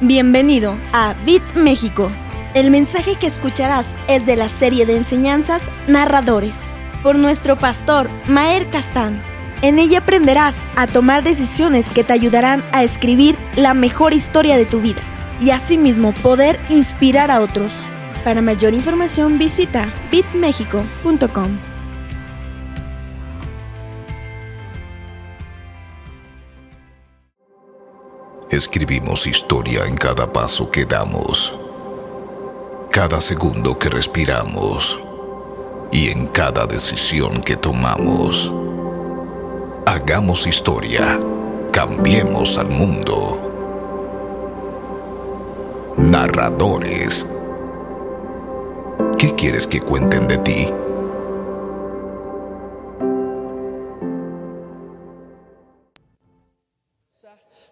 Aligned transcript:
Bienvenido 0.00 0.78
a 0.92 1.14
Bit 1.26 1.54
México. 1.56 2.12
El 2.54 2.70
mensaje 2.70 3.16
que 3.16 3.26
escucharás 3.26 3.96
es 4.06 4.26
de 4.26 4.36
la 4.36 4.48
serie 4.48 4.86
de 4.86 4.96
enseñanzas 4.96 5.68
Narradores 5.88 6.72
por 7.02 7.16
nuestro 7.16 7.58
pastor 7.58 8.08
Maer 8.28 8.70
Castán. 8.70 9.20
En 9.60 9.80
ella 9.80 9.98
aprenderás 9.98 10.68
a 10.76 10.86
tomar 10.86 11.24
decisiones 11.24 11.90
que 11.90 12.04
te 12.04 12.12
ayudarán 12.12 12.62
a 12.70 12.84
escribir 12.84 13.36
la 13.56 13.74
mejor 13.74 14.14
historia 14.14 14.56
de 14.56 14.66
tu 14.66 14.80
vida 14.80 15.02
y 15.40 15.50
asimismo 15.50 16.14
poder 16.14 16.60
inspirar 16.68 17.32
a 17.32 17.40
otros. 17.40 17.72
Para 18.22 18.40
mayor 18.40 18.74
información 18.74 19.36
visita 19.36 19.92
bitmexico.com. 20.12 21.67
Escribimos 28.58 29.28
historia 29.28 29.86
en 29.86 29.94
cada 29.94 30.32
paso 30.32 30.68
que 30.68 30.84
damos, 30.84 31.54
cada 32.90 33.20
segundo 33.20 33.78
que 33.78 33.88
respiramos 33.88 34.98
y 35.92 36.08
en 36.10 36.26
cada 36.26 36.66
decisión 36.66 37.40
que 37.40 37.56
tomamos. 37.56 38.50
Hagamos 39.86 40.48
historia, 40.48 41.20
cambiemos 41.70 42.58
al 42.58 42.70
mundo. 42.70 43.38
Narradores. 45.96 47.28
¿Qué 49.18 49.36
quieres 49.36 49.68
que 49.68 49.80
cuenten 49.80 50.26
de 50.26 50.38
ti? 50.38 50.66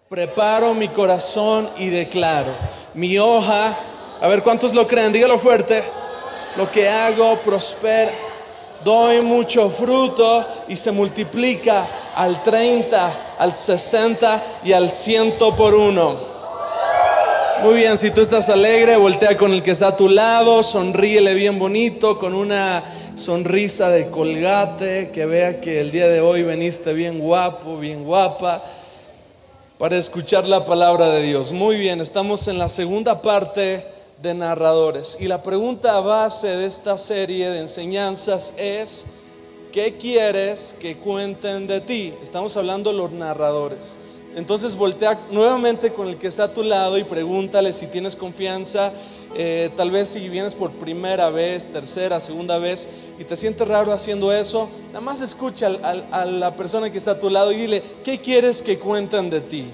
Preparo 0.09 0.73
mi 0.73 0.87
corazón 0.87 1.69
y 1.78 1.88
declaro, 1.88 2.52
mi 2.95 3.19
hoja, 3.19 3.77
a 4.20 4.29
ver 4.29 4.45
cuántos 4.45 4.73
lo 4.73 4.87
creen, 4.87 5.13
dígalo 5.13 5.37
fuerte, 5.37 5.82
lo 6.57 6.71
que 6.71 6.88
hago 6.88 7.37
prospera, 7.38 8.13
doy 8.85 9.21
mucho 9.21 9.68
fruto 9.68 10.45
y 10.68 10.76
se 10.76 10.93
multiplica 10.93 11.85
al 12.15 12.40
30, 12.40 13.10
al 13.37 13.52
60 13.52 14.43
y 14.63 14.73
al 14.74 14.93
100 14.93 15.32
por 15.57 15.74
uno. 15.74 16.16
Muy 17.65 17.74
bien, 17.74 17.98
si 17.98 18.13
tú 18.13 18.20
estás 18.20 18.48
alegre, 18.48 18.96
voltea 18.96 19.37
con 19.37 19.52
el 19.52 19.65
que 19.65 19.73
está 19.73 19.88
a 19.88 19.96
tu 19.96 20.09
lado, 20.09 20.63
sonríele 20.63 21.35
bien 21.35 21.59
bonito, 21.59 22.16
con 22.16 22.32
una 22.32 22.80
sonrisa 23.16 23.91
de 23.91 24.09
colgate, 24.09 25.10
que 25.10 25.26
vea 25.26 25.60
que 25.60 25.80
el 25.80 25.91
día 25.91 26.07
de 26.07 26.20
hoy 26.20 26.45
veniste 26.45 26.93
bien 26.93 27.18
guapo, 27.18 27.76
bien 27.76 28.04
guapa 28.04 28.63
para 29.79 29.99
escuchar 29.99 30.46
la 30.46 30.65
palabra 30.65 31.10
de 31.10 31.23
Dios. 31.23 31.52
Muy 31.52 31.77
bien, 31.77 32.01
estamos 32.01 32.49
en 32.49 32.59
la 32.59 32.69
segunda 32.69 33.21
parte 33.21 33.85
de 34.23 34.32
narradores 34.32 35.19
y 35.21 35.27
la 35.27 35.43
pregunta 35.43 36.01
base 36.01 36.49
de 36.49 36.66
esta 36.66 36.96
serie 36.96 37.51
de 37.51 37.60
enseñanzas 37.60 38.54
es, 38.59 39.16
¿qué 39.73 39.99
quieres 39.99 40.79
que 40.80 40.97
cuenten 40.97 41.66
de 41.66 41.82
ti? 41.82 42.15
Estamos 42.23 42.57
hablando 42.57 42.91
de 42.91 42.97
los 42.97 43.13
narradores. 43.13 44.05
Entonces 44.37 44.76
voltea 44.76 45.18
nuevamente 45.30 45.95
con 45.95 46.09
el 46.09 46.18
que 46.18 46.26
está 46.26 46.45
a 46.45 46.52
tu 46.52 46.62
lado 46.62 46.98
y 46.98 47.04
pregúntale 47.04 47.73
si 47.73 47.87
tienes 47.87 48.15
confianza, 48.15 48.92
eh, 49.34 49.70
tal 49.79 49.90
vez 49.90 50.10
si 50.10 50.29
vienes 50.29 50.54
por 50.54 50.73
primera 50.73 51.30
vez, 51.30 51.73
tercera, 51.73 52.20
segunda 52.20 52.59
vez 52.59 52.87
y 53.18 53.24
te 53.24 53.34
sientes 53.34 53.66
raro 53.66 53.95
haciendo 53.95 54.30
eso, 54.34 54.68
nada 54.88 55.01
más 55.01 55.23
escucha 55.23 55.68
a, 56.10 56.26
la 56.26 56.54
persona 56.54 56.90
que 56.92 56.98
está 56.98 57.12
a 57.12 57.18
tu 57.18 57.30
lado 57.30 57.51
y 57.51 57.57
dile, 57.57 57.82
¿qué 58.04 58.20
quieres 58.20 58.60
que 58.60 58.79
cuenten 58.79 59.30
de 59.30 59.40
ti? 59.40 59.64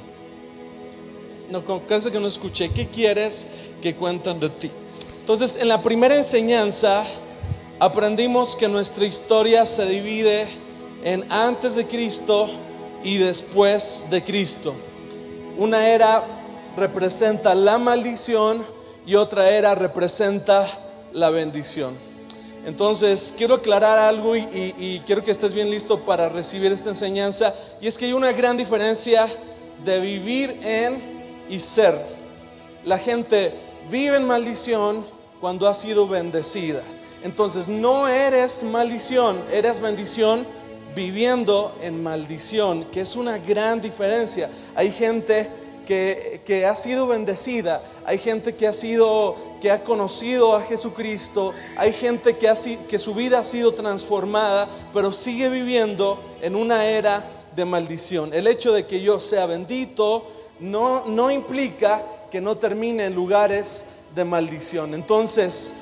No, 1.51 1.65
con 1.65 1.81
que 1.81 2.21
no 2.21 2.29
escuché, 2.29 2.69
¿qué 2.69 2.87
quieres 2.87 3.73
que 3.83 3.97
cuenten 3.97 4.39
de 4.39 4.49
ti? 4.49 4.71
Entonces, 5.19 5.57
en 5.57 5.67
la 5.67 5.83
primera 5.83 6.15
enseñanza 6.15 7.03
aprendimos 7.81 8.55
que 8.55 8.69
nuestra 8.69 9.07
historia 9.07 9.67
se 9.67 9.87
divide 9.87 10.47
en 11.03 11.25
antes 11.33 11.75
de 11.75 11.85
Cristo 11.85 12.49
y 13.05 13.19
después 13.19 14.07
de 14.11 14.23
Cristo. 14.23 14.75
Una 15.59 15.89
era 15.89 16.23
representa 16.77 17.55
la 17.55 17.79
maldición, 17.79 18.63
y 19.07 19.15
otra 19.15 19.51
era 19.51 19.75
representa 19.75 20.67
la 21.13 21.31
bendición. 21.31 21.95
Entonces, 22.65 23.35
quiero 23.37 23.55
aclarar 23.55 23.99
algo 23.99 24.37
y, 24.37 25.03
quiero 25.05 25.25
que 25.25 25.33
estés 25.33 25.53
bien 25.53 25.71
listo 25.71 25.99
para 26.01 26.29
recibir 26.29 26.71
esta 26.71 26.91
enseñanza. 26.91 27.53
Y 27.81 27.89
es 27.89 27.99
que 27.99 28.05
hay 28.05 28.13
una 28.13 28.33
gran 28.33 28.57
diferencia 28.57 29.27
de 29.85 29.99
vivir 29.99 30.61
en 30.63 31.01
y 31.49 31.59
ser. 31.59 31.99
La 32.85 32.99
gente 32.99 33.53
vive 33.91 34.17
en 34.17 34.25
maldición 34.25 35.05
cuando 35.41 35.67
ha 35.67 35.75
sido 35.75 36.07
bendecida. 36.07 36.83
Entonces, 37.25 37.69
no 37.69 38.07
eres 38.07 38.63
maldición, 38.63 39.41
eres 39.53 39.81
bendición 39.81 40.47
viviendo 40.95 41.75
en 41.81 42.03
maldición, 42.03 42.85
que 42.93 43.01
es 43.01 43.17
una 43.17 43.39
gran 43.39 43.81
diferencia. 43.81 44.49
Hay 44.75 44.91
gente 44.91 45.49
que, 45.87 46.67
ha 46.67 46.75
sido 46.75 47.07
bendecida, 47.07 47.83
hay 48.05 48.19
gente 48.19 48.55
que 48.55 48.67
ha 48.67 48.73
sido, 48.73 49.37
que 49.61 49.71
ha 49.71 49.83
conocido 49.83 50.55
a 50.55 50.63
Jesucristo, 50.63 51.53
hay 51.77 51.93
gente 51.93 52.37
que, 52.37 52.49
ha, 52.49 52.55
que 52.89 52.99
su 52.99 53.15
vida 53.15 53.41
ha 53.41 53.45
sido 53.45 53.73
transformada, 53.73 54.69
pero 54.93 55.13
sigue 55.13 55.49
viviendo 55.49 56.19
en 56.41 56.57
una 56.57 56.87
era 56.87 57.23
de 57.55 57.65
maldición. 57.65 58.33
El 58.33 58.47
hecho 58.47 58.73
de 58.73 58.87
que 58.87 59.03
yo 59.03 59.21
sea 59.21 59.47
bendito 59.47 60.25
no, 60.61 61.05
no 61.07 61.31
implica 61.31 62.03
que 62.31 62.41
no 62.41 62.57
termine 62.57 63.05
en 63.05 63.15
lugares 63.15 64.07
de 64.15 64.25
maldición. 64.25 64.95
Entonces, 64.95 65.75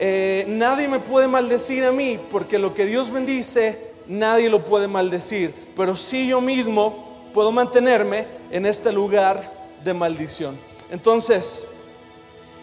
eh, 0.00 0.44
nadie 0.48 0.88
me 0.88 0.98
puede 0.98 1.28
maldecir 1.28 1.84
a 1.84 1.92
mí, 1.92 2.18
porque 2.30 2.58
lo 2.58 2.74
que 2.74 2.84
Dios 2.84 3.10
bendice, 3.10 3.93
nadie 4.06 4.48
lo 4.48 4.64
puede 4.64 4.88
maldecir, 4.88 5.54
pero 5.76 5.96
si 5.96 6.28
yo 6.28 6.40
mismo 6.40 7.28
puedo 7.32 7.50
mantenerme 7.50 8.26
en 8.50 8.66
este 8.66 8.92
lugar 8.92 9.42
de 9.82 9.92
maldición. 9.92 10.56
Entonces, 10.90 11.74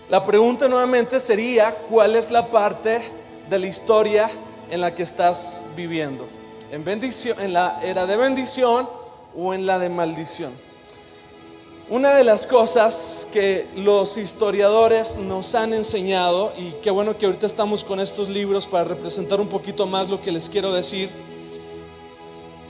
la 0.10 0.26
pregunta 0.26 0.68
nuevamente 0.68 1.20
sería, 1.20 1.76
¿cuál 1.90 2.16
es 2.16 2.32
la 2.32 2.46
parte 2.48 3.02
de 3.50 3.60
la 3.60 3.68
historia 3.68 4.30
en 4.70 4.82
la 4.82 4.94
que 4.96 5.04
estás 5.04 5.72
viviendo? 5.76 6.28
¿En, 6.72 6.84
bendición, 6.84 7.40
en 7.42 7.54
la 7.54 7.80
era 7.84 8.06
de 8.06 8.16
bendición 8.16 8.88
o 9.36 9.54
en 9.54 9.66
la 9.66 9.80
de 9.80 9.90
maldición? 9.90 10.52
Una 11.90 12.16
de 12.16 12.24
las 12.24 12.48
cosas 12.48 13.28
que 13.34 13.68
los 13.76 14.16
historiadores 14.16 15.18
nos 15.18 15.56
han 15.56 15.74
enseñado, 15.74 16.54
y 16.58 16.72
qué 16.82 16.90
bueno 16.90 17.18
que 17.18 17.26
ahorita 17.26 17.46
estamos 17.46 17.84
con 17.84 18.00
estos 18.00 18.30
libros 18.30 18.66
para 18.66 18.86
representar 18.86 19.42
un 19.42 19.48
poquito 19.48 19.86
más 19.86 20.08
lo 20.08 20.22
que 20.22 20.32
les 20.32 20.48
quiero 20.48 20.72
decir, 20.72 21.10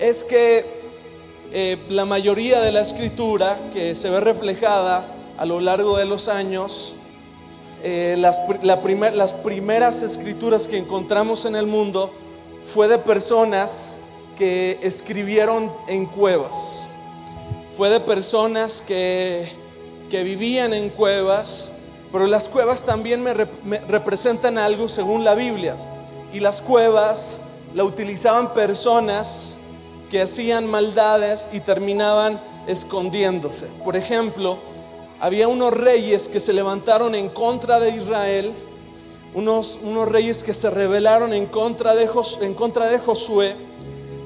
es 0.01 0.23
que 0.23 0.65
eh, 1.53 1.77
la 1.89 2.05
mayoría 2.05 2.59
de 2.59 2.71
la 2.71 2.81
escritura 2.81 3.57
que 3.71 3.93
se 3.93 4.09
ve 4.09 4.19
reflejada 4.19 5.05
a 5.37 5.45
lo 5.45 5.59
largo 5.59 5.95
de 5.95 6.05
los 6.05 6.27
años, 6.27 6.95
eh, 7.83 8.15
las, 8.17 8.39
primeras 8.79 10.01
escrituras 10.01 10.67
que 10.67 10.79
encontramos 10.79 11.45
en 11.45 11.55
el 11.55 11.67
mundo 11.67 12.11
fue 12.63 12.87
de 12.87 12.97
personas 12.97 13.99
que 14.37 14.79
escribieron 14.81 15.71
en 15.87 16.07
cuevas, 16.07 16.87
fue 17.77 17.89
de 17.89 17.99
personas 17.99 18.81
que, 18.81 19.47
que 20.09 20.23
vivían 20.23 20.73
en 20.73 20.89
cuevas, 20.89 21.83
pero 22.11 22.25
las 22.25 22.49
cuevas 22.49 22.85
también 22.85 23.23
representan 23.87 24.57
algo 24.57 24.89
según 24.89 25.23
la 25.23 25.35
Biblia, 25.35 25.75
y 26.33 26.39
las 26.39 26.59
cuevas 26.59 27.37
la 27.75 27.83
utilizaban 27.83 28.53
personas 28.53 29.60
que 30.11 30.21
hacían 30.21 30.67
maldades 30.67 31.51
y 31.53 31.61
terminaban 31.61 32.37
escondiéndose. 32.67 33.67
Por 33.83 33.95
ejemplo, 33.95 34.57
había 35.21 35.47
unos 35.47 35.73
reyes 35.73 36.27
que 36.27 36.41
se 36.41 36.51
levantaron 36.51 37.15
en 37.15 37.29
contra 37.29 37.79
de 37.79 37.91
Israel, 37.91 38.51
unos, 39.33 39.79
reyes 40.09 40.43
que 40.43 40.53
se 40.53 40.69
rebelaron 40.69 41.31
en 41.31 41.45
contra 41.45 41.95
de, 41.95 42.09
en 42.41 42.53
contra 42.53 42.87
de 42.87 42.99
Josué, 42.99 43.55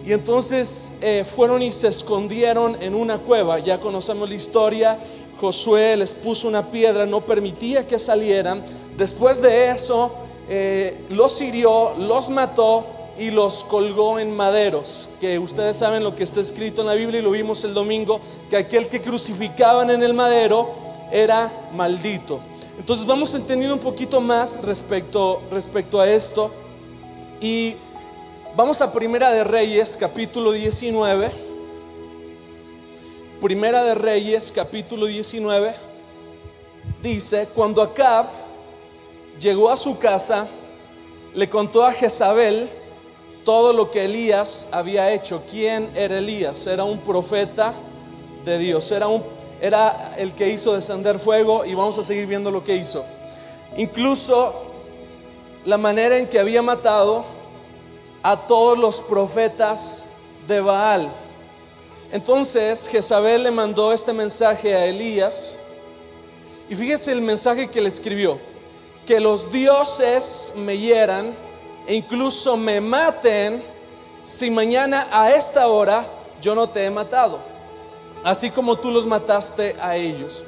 y 0.04 0.12
entonces 0.12 0.98
eh, 1.02 1.24
fueron 1.24 1.62
y 1.62 1.72
se 1.72 1.88
escondieron 1.88 2.82
en 2.82 2.96
una 2.96 3.20
cueva. 3.20 3.60
Ya 3.60 3.80
conocemos 3.80 4.28
la 4.28 4.36
historia. 4.36 4.98
Josué 5.40 5.98
les 5.98 6.14
puso 6.14 6.48
una 6.48 6.64
piedra, 6.64 7.06
no 7.06 7.22
permitía 7.22 7.88
que 7.88 8.00
salieran. 8.00 8.64
Después 8.98 9.42
de 9.42 9.70
eso, 9.70 10.12
eh, 10.50 11.06
los 11.10 11.42
hirió, 11.42 11.94
los 11.98 12.30
mató 12.30 12.86
y 13.18 13.32
los 13.32 13.64
colgó 13.64 14.20
en 14.20 14.36
maderos, 14.36 15.12
que 15.22 15.40
ustedes 15.40 15.78
saben 15.78 16.04
lo 16.04 16.16
que 16.16 16.24
está 16.24 16.42
escrito 16.42 16.82
en 16.82 16.88
la 16.88 16.96
Biblia 16.96 17.20
y 17.20 17.24
lo 17.24 17.32
vimos 17.32 17.64
el 17.64 17.74
domingo, 17.74 18.20
que 18.50 18.58
aquel 18.58 18.90
que 18.90 19.02
crucificaban 19.02 19.90
en 19.90 20.04
el 20.04 20.14
madero 20.14 20.70
era 21.12 21.52
maldito. 21.74 22.42
Entonces 22.78 23.06
vamos 23.06 23.34
entendiendo 23.34 23.76
un 23.76 23.82
poquito 23.82 24.20
más 24.20 24.62
respecto, 24.64 25.42
respecto 25.50 26.02
a 26.02 26.10
esto 26.10 26.52
y 27.40 27.76
vamos 28.56 28.82
a 28.82 28.92
Primera 28.92 29.32
de 29.32 29.46
Reyes 29.46 29.96
capítulo 29.98 30.52
19. 30.52 31.32
Primera 33.42 33.84
de 33.84 33.96
Reyes 33.96 34.52
capítulo 34.54 35.06
19. 35.06 35.74
dice, 37.02 37.48
cuando 37.56 37.82
Acab 37.82 38.26
llegó 39.40 39.70
a 39.70 39.78
su 39.78 39.98
casa, 40.00 40.48
le 41.34 41.48
contó 41.48 41.86
a 41.86 41.92
Jezabel 41.92 42.70
todo 43.46 43.72
lo 43.72 43.92
que 43.92 44.06
Elías 44.06 44.68
había 44.72 45.14
hecho. 45.14 45.44
¿Quién 45.50 45.90
era 45.96 46.18
Elías? 46.18 46.66
Era 46.68 46.84
un 46.84 46.98
profeta 46.98 47.74
de 48.44 48.58
Dios, 48.58 48.92
era, 49.62 50.14
el 50.18 50.34
que 50.34 50.50
hizo 50.50 50.74
descender 50.74 51.18
fuego 51.20 51.64
y 51.64 51.74
vamos 51.74 51.98
a 51.98 52.04
seguir 52.04 52.26
viendo 52.26 52.52
lo 52.52 52.64
que 52.64 52.76
hizo. 52.76 53.06
Incluso 53.78 54.54
la 55.64 55.78
manera 55.78 56.18
en 56.18 56.28
que 56.28 56.40
había 56.40 56.62
matado 56.62 57.24
a 58.22 58.42
todos 58.46 58.78
los 58.78 59.00
profetas 59.02 60.06
de 60.48 60.60
Baal. 60.60 61.10
Entonces 62.12 62.88
Jezabel 62.88 63.44
le 63.44 63.52
mandó 63.52 63.94
este 63.94 64.14
mensaje 64.14 64.76
a 64.76 64.86
Elías 64.86 65.58
y 66.68 66.76
fíjese 66.76 67.12
el 67.12 67.22
mensaje 67.22 67.68
que 67.68 67.82
le 67.82 67.90
escribió, 67.90 68.40
que 69.06 69.20
los 69.20 69.52
dioses 69.52 70.54
me 70.58 70.78
hieran 70.78 71.45
e 71.88 71.96
incluso 71.96 72.58
me 72.58 72.82
maten 72.82 73.62
si 74.24 74.50
mañana 74.50 75.08
a 75.12 75.32
esta 75.32 75.68
hora 75.68 76.06
yo 76.42 76.56
no 76.56 76.68
te 76.68 76.86
he 76.86 76.90
matado, 76.90 77.40
así 78.24 78.50
como 78.50 78.76
tú 78.76 78.92
los 78.92 79.06
mataste 79.06 79.76
a 79.82 79.96
ellos. 79.96 80.44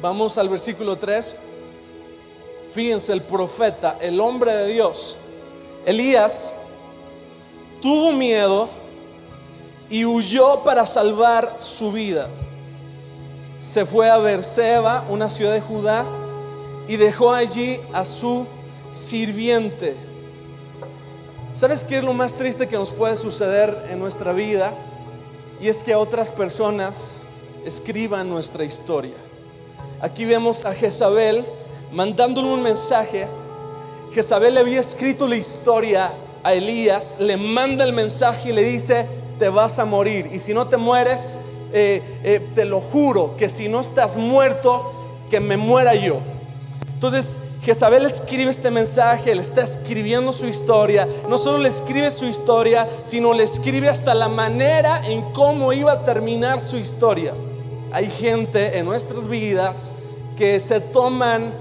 Vamos 0.00 0.38
al 0.38 0.48
versículo 0.48 0.96
3. 0.96 1.36
Fíjense, 2.72 3.12
el 3.12 3.20
profeta, 3.20 3.98
el 4.00 4.20
hombre 4.20 4.54
de 4.54 4.68
Dios, 4.68 5.16
Elías, 5.84 6.52
tuvo 7.82 8.12
miedo 8.12 8.68
y 9.90 10.04
huyó 10.04 10.60
para 10.60 10.86
salvar 10.86 11.56
su 11.58 11.92
vida. 11.92 12.28
Se 13.58 13.84
fue 13.84 14.08
a 14.08 14.16
Berseba, 14.18 15.04
una 15.10 15.28
ciudad 15.28 15.52
de 15.52 15.60
Judá, 15.60 16.04
y 16.88 16.96
dejó 16.96 17.32
allí 17.32 17.78
a 17.92 18.04
su 18.04 18.46
sirviente. 18.90 20.09
¿Sabes 21.52 21.82
qué 21.82 21.98
es 21.98 22.04
lo 22.04 22.12
más 22.12 22.36
triste 22.36 22.68
que 22.68 22.76
nos 22.76 22.92
puede 22.92 23.16
suceder 23.16 23.86
en 23.90 23.98
nuestra 23.98 24.32
vida? 24.32 24.72
Y 25.60 25.66
es 25.66 25.82
que 25.82 25.96
otras 25.96 26.30
personas 26.30 27.26
escriban 27.64 28.28
nuestra 28.28 28.64
historia. 28.64 29.16
Aquí 30.00 30.24
vemos 30.24 30.64
a 30.64 30.72
Jezabel 30.72 31.44
mandándole 31.92 32.48
un 32.48 32.62
mensaje. 32.62 33.26
Jezabel 34.12 34.54
le 34.54 34.60
había 34.60 34.78
escrito 34.78 35.26
la 35.26 35.36
historia 35.36 36.12
a 36.44 36.54
Elías, 36.54 37.18
le 37.18 37.36
manda 37.36 37.82
el 37.84 37.92
mensaje 37.92 38.50
y 38.50 38.52
le 38.52 38.62
dice, 38.62 39.04
te 39.38 39.48
vas 39.48 39.80
a 39.80 39.84
morir. 39.84 40.30
Y 40.32 40.38
si 40.38 40.54
no 40.54 40.68
te 40.68 40.76
mueres, 40.76 41.40
eh, 41.72 42.00
eh, 42.22 42.48
te 42.54 42.64
lo 42.64 42.80
juro, 42.80 43.36
que 43.36 43.48
si 43.48 43.68
no 43.68 43.80
estás 43.80 44.16
muerto, 44.16 44.92
que 45.28 45.40
me 45.40 45.56
muera 45.56 45.96
yo. 45.96 46.20
Entonces, 46.94 47.49
Jezabel 47.70 48.04
escribe 48.04 48.50
este 48.50 48.68
mensaje, 48.68 49.32
le 49.32 49.42
está 49.42 49.62
escribiendo 49.62 50.32
su 50.32 50.44
historia. 50.44 51.06
No 51.28 51.38
solo 51.38 51.58
le 51.58 51.68
escribe 51.68 52.10
su 52.10 52.24
historia, 52.24 52.88
sino 53.04 53.32
le 53.32 53.44
escribe 53.44 53.88
hasta 53.88 54.12
la 54.12 54.26
manera 54.26 55.06
en 55.06 55.30
cómo 55.30 55.72
iba 55.72 55.92
a 55.92 56.02
terminar 56.02 56.60
su 56.60 56.76
historia. 56.76 57.32
Hay 57.92 58.10
gente 58.10 58.76
en 58.76 58.86
nuestras 58.86 59.28
vidas 59.28 59.92
que 60.36 60.58
se 60.58 60.80
toman 60.80 61.52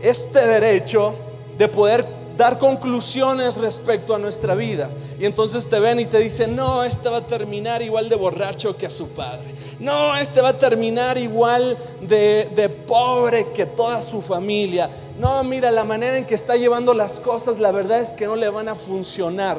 este 0.00 0.46
derecho 0.46 1.12
de 1.58 1.66
poder 1.66 2.06
dar 2.36 2.60
conclusiones 2.60 3.56
respecto 3.56 4.14
a 4.14 4.20
nuestra 4.20 4.54
vida. 4.54 4.88
Y 5.18 5.24
entonces 5.24 5.68
te 5.68 5.80
ven 5.80 5.98
y 5.98 6.04
te 6.06 6.18
dicen, 6.18 6.54
no, 6.54 6.84
este 6.84 7.08
va 7.08 7.16
a 7.16 7.26
terminar 7.26 7.82
igual 7.82 8.08
de 8.08 8.14
borracho 8.14 8.76
que 8.76 8.86
a 8.86 8.90
su 8.90 9.12
padre. 9.16 9.56
No, 9.78 10.16
este 10.16 10.40
va 10.40 10.50
a 10.50 10.58
terminar 10.58 11.18
igual 11.18 11.76
de, 12.00 12.50
de 12.54 12.68
pobre 12.68 13.48
que 13.54 13.66
toda 13.66 14.00
su 14.00 14.22
familia. 14.22 14.88
No, 15.18 15.42
mira, 15.44 15.70
la 15.70 15.84
manera 15.84 16.16
en 16.16 16.24
que 16.24 16.34
está 16.34 16.56
llevando 16.56 16.94
las 16.94 17.20
cosas, 17.20 17.58
la 17.58 17.70
verdad 17.72 18.00
es 18.00 18.14
que 18.14 18.26
no 18.26 18.36
le 18.36 18.48
van 18.48 18.68
a 18.68 18.74
funcionar. 18.74 19.58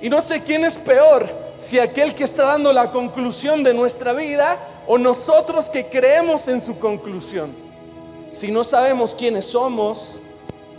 Y 0.00 0.08
no 0.08 0.20
sé 0.20 0.42
quién 0.42 0.64
es 0.64 0.76
peor, 0.76 1.28
si 1.56 1.78
aquel 1.78 2.14
que 2.14 2.24
está 2.24 2.44
dando 2.44 2.72
la 2.72 2.90
conclusión 2.90 3.62
de 3.62 3.74
nuestra 3.74 4.12
vida 4.12 4.58
o 4.86 4.98
nosotros 4.98 5.70
que 5.70 5.86
creemos 5.86 6.48
en 6.48 6.60
su 6.60 6.78
conclusión. 6.78 7.52
Si 8.30 8.50
no 8.50 8.64
sabemos 8.64 9.14
quiénes 9.14 9.44
somos, 9.44 10.20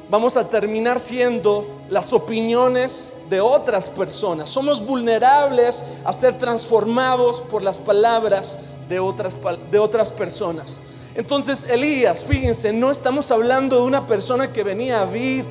vamos 0.09 0.37
a 0.37 0.47
terminar 0.49 0.99
siendo 0.99 1.67
las 1.89 2.13
opiniones 2.13 3.25
de 3.29 3.41
otras 3.41 3.89
personas. 3.89 4.49
Somos 4.49 4.85
vulnerables 4.85 5.83
a 6.05 6.13
ser 6.13 6.37
transformados 6.37 7.41
por 7.41 7.63
las 7.63 7.79
palabras 7.79 8.59
de 8.89 8.99
otras, 8.99 9.37
de 9.71 9.79
otras 9.79 10.11
personas. 10.11 10.92
Entonces 11.15 11.69
Elías, 11.69 12.23
fíjense, 12.23 12.73
no 12.73 12.89
estamos 12.89 13.29
hablando 13.29 13.77
de 13.77 13.83
una 13.83 14.07
persona 14.07 14.51
que 14.51 14.63
venía 14.63 15.01
a 15.01 15.05
vivir, 15.05 15.45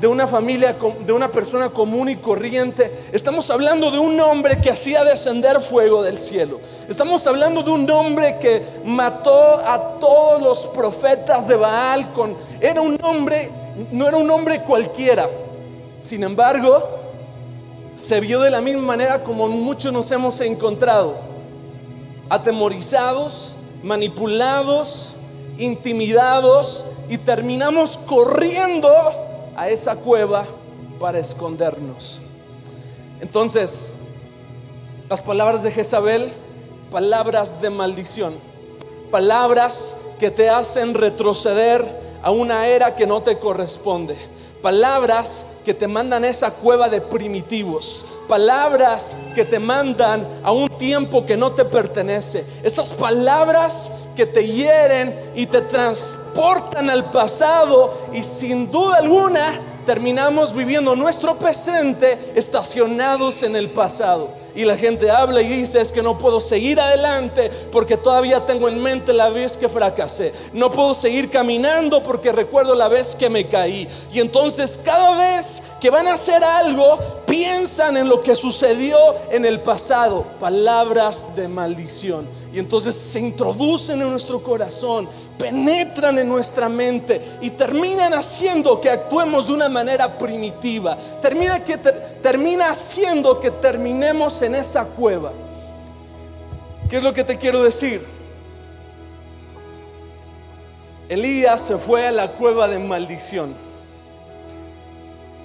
de 0.00 0.06
una 0.06 0.28
familia, 0.28 0.76
de 1.04 1.12
una 1.12 1.28
persona 1.28 1.68
común 1.68 2.08
y 2.08 2.16
corriente. 2.16 2.92
Estamos 3.10 3.50
hablando 3.50 3.90
de 3.90 3.98
un 3.98 4.20
hombre 4.20 4.60
que 4.60 4.70
hacía 4.70 5.02
descender 5.02 5.60
fuego 5.60 6.04
del 6.04 6.18
cielo. 6.18 6.60
Estamos 6.88 7.26
hablando 7.26 7.64
de 7.64 7.72
un 7.72 7.90
hombre 7.90 8.38
que 8.38 8.62
mató 8.84 9.56
a 9.56 9.98
todos 9.98 10.40
los 10.40 10.66
profetas 10.66 11.48
de 11.48 11.56
Baal. 11.56 12.12
Con, 12.12 12.36
era 12.60 12.80
un 12.80 12.96
hombre, 13.02 13.50
no 13.90 14.06
era 14.06 14.16
un 14.16 14.30
hombre 14.30 14.62
cualquiera. 14.62 15.28
Sin 15.98 16.22
embargo, 16.22 16.88
se 17.96 18.20
vio 18.20 18.40
de 18.40 18.50
la 18.50 18.60
misma 18.60 18.82
manera 18.82 19.24
como 19.24 19.48
muchos 19.48 19.92
nos 19.92 20.08
hemos 20.12 20.40
encontrado, 20.40 21.16
atemorizados 22.30 23.57
manipulados, 23.82 25.14
intimidados 25.58 26.84
y 27.08 27.18
terminamos 27.18 27.96
corriendo 27.96 28.90
a 29.56 29.68
esa 29.68 29.96
cueva 29.96 30.44
para 31.00 31.18
escondernos. 31.18 32.20
Entonces, 33.20 33.94
las 35.08 35.20
palabras 35.22 35.62
de 35.62 35.70
Jezabel, 35.70 36.30
palabras 36.90 37.60
de 37.60 37.70
maldición, 37.70 38.34
palabras 39.10 39.96
que 40.18 40.30
te 40.30 40.48
hacen 40.48 40.94
retroceder 40.94 41.84
a 42.22 42.30
una 42.30 42.66
era 42.66 42.94
que 42.94 43.06
no 43.06 43.22
te 43.22 43.38
corresponde, 43.38 44.16
palabras 44.62 45.57
que 45.68 45.74
te 45.74 45.86
mandan 45.86 46.24
a 46.24 46.28
esa 46.28 46.50
cueva 46.50 46.88
de 46.88 47.02
primitivos, 47.02 48.06
palabras 48.26 49.14
que 49.34 49.44
te 49.44 49.58
mandan 49.58 50.26
a 50.42 50.50
un 50.50 50.66
tiempo 50.66 51.26
que 51.26 51.36
no 51.36 51.52
te 51.52 51.62
pertenece. 51.66 52.42
Esas 52.62 52.90
palabras 52.90 53.90
que 54.16 54.24
te 54.24 54.46
hieren 54.46 55.14
y 55.34 55.44
te 55.44 55.60
transportan 55.60 56.88
al 56.88 57.10
pasado 57.10 57.92
y 58.14 58.22
sin 58.22 58.70
duda 58.70 58.96
alguna 58.96 59.60
terminamos 59.88 60.54
viviendo 60.54 60.94
nuestro 60.94 61.36
presente 61.36 62.18
estacionados 62.34 63.42
en 63.42 63.56
el 63.56 63.70
pasado. 63.70 64.28
Y 64.54 64.66
la 64.66 64.76
gente 64.76 65.10
habla 65.10 65.40
y 65.40 65.48
dice, 65.48 65.80
es 65.80 65.92
que 65.92 66.02
no 66.02 66.18
puedo 66.18 66.40
seguir 66.40 66.78
adelante 66.78 67.50
porque 67.72 67.96
todavía 67.96 68.44
tengo 68.44 68.68
en 68.68 68.82
mente 68.82 69.14
la 69.14 69.30
vez 69.30 69.56
que 69.56 69.66
fracasé. 69.66 70.34
No 70.52 70.70
puedo 70.70 70.92
seguir 70.92 71.30
caminando 71.30 72.02
porque 72.02 72.32
recuerdo 72.32 72.74
la 72.74 72.88
vez 72.88 73.14
que 73.14 73.30
me 73.30 73.46
caí. 73.46 73.88
Y 74.12 74.20
entonces 74.20 74.76
cada 74.76 75.16
vez 75.16 75.62
que 75.80 75.88
van 75.88 76.06
a 76.06 76.14
hacer 76.14 76.44
algo, 76.44 76.98
piensan 77.26 77.96
en 77.96 78.10
lo 78.10 78.20
que 78.20 78.36
sucedió 78.36 78.98
en 79.30 79.46
el 79.46 79.60
pasado. 79.60 80.26
Palabras 80.38 81.34
de 81.34 81.48
maldición. 81.48 82.28
Y 82.58 82.60
entonces 82.60 82.96
se 82.96 83.20
introducen 83.20 84.02
en 84.02 84.10
nuestro 84.10 84.42
corazón, 84.42 85.08
penetran 85.38 86.18
en 86.18 86.26
nuestra 86.26 86.68
mente 86.68 87.22
y 87.40 87.50
terminan 87.50 88.12
haciendo 88.14 88.80
que 88.80 88.90
actuemos 88.90 89.46
de 89.46 89.52
una 89.52 89.68
manera 89.68 90.18
primitiva. 90.18 90.98
Termina, 91.22 91.62
que 91.62 91.78
termina 91.78 92.70
haciendo 92.70 93.38
que 93.38 93.52
terminemos 93.52 94.42
en 94.42 94.56
esa 94.56 94.84
cueva. 94.86 95.30
¿Qué 96.90 96.96
es 96.96 97.02
lo 97.04 97.14
que 97.14 97.22
te 97.22 97.38
quiero 97.38 97.62
decir? 97.62 98.04
Elías 101.08 101.60
se 101.60 101.76
fue 101.76 102.08
a 102.08 102.10
la 102.10 102.32
cueva 102.32 102.66
de 102.66 102.80
maldición. 102.80 103.54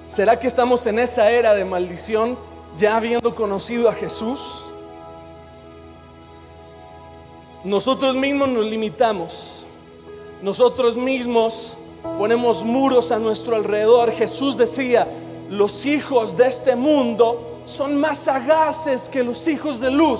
¿Será 0.07 0.39
que 0.39 0.47
estamos 0.47 0.87
en 0.87 0.97
esa 0.97 1.29
era 1.29 1.53
de 1.53 1.63
maldición 1.63 2.35
ya 2.75 2.95
habiendo 2.95 3.35
conocido 3.35 3.87
a 3.87 3.93
Jesús? 3.93 4.62
Nosotros 7.63 8.13
mismos 8.15 8.49
nos 8.49 8.65
limitamos. 8.65 9.65
Nosotros 10.41 10.97
mismos 10.97 11.77
ponemos 12.17 12.61
muros 12.61 13.09
a 13.13 13.19
nuestro 13.19 13.55
alrededor. 13.55 14.11
Jesús 14.11 14.57
decía, 14.57 15.07
los 15.49 15.85
hijos 15.85 16.35
de 16.35 16.47
este 16.47 16.75
mundo 16.75 17.61
son 17.63 17.95
más 17.95 18.17
sagaces 18.17 19.07
que 19.07 19.23
los 19.23 19.47
hijos 19.47 19.79
de 19.79 19.91
luz. 19.91 20.19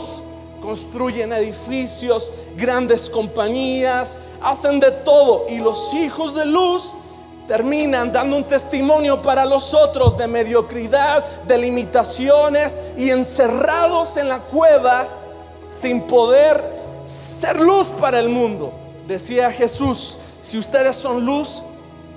Construyen 0.62 1.34
edificios, 1.34 2.32
grandes 2.56 3.10
compañías, 3.10 4.20
hacen 4.42 4.80
de 4.80 4.92
todo. 4.92 5.48
Y 5.50 5.58
los 5.58 5.94
hijos 5.94 6.36
de 6.36 6.46
luz 6.46 6.94
terminan 7.46 8.10
dando 8.10 8.38
un 8.38 8.46
testimonio 8.46 9.22
para 9.22 9.44
los 9.44 9.74
otros 9.74 10.18
de 10.18 10.28
mediocridad, 10.28 11.26
de 11.44 11.58
limitaciones 11.58 12.94
y 12.98 13.10
encerrados 13.10 14.16
en 14.16 14.30
la 14.30 14.40
cueva 14.40 15.10
sin 15.68 16.04
poder 16.04 16.83
ser 17.44 17.60
luz 17.60 17.88
para 18.00 18.22
el 18.22 18.30
mundo. 18.30 18.72
decía 19.06 19.52
Jesús, 19.52 20.18
si 20.40 20.58
ustedes 20.58 20.96
son 20.96 21.26
luz, 21.26 21.62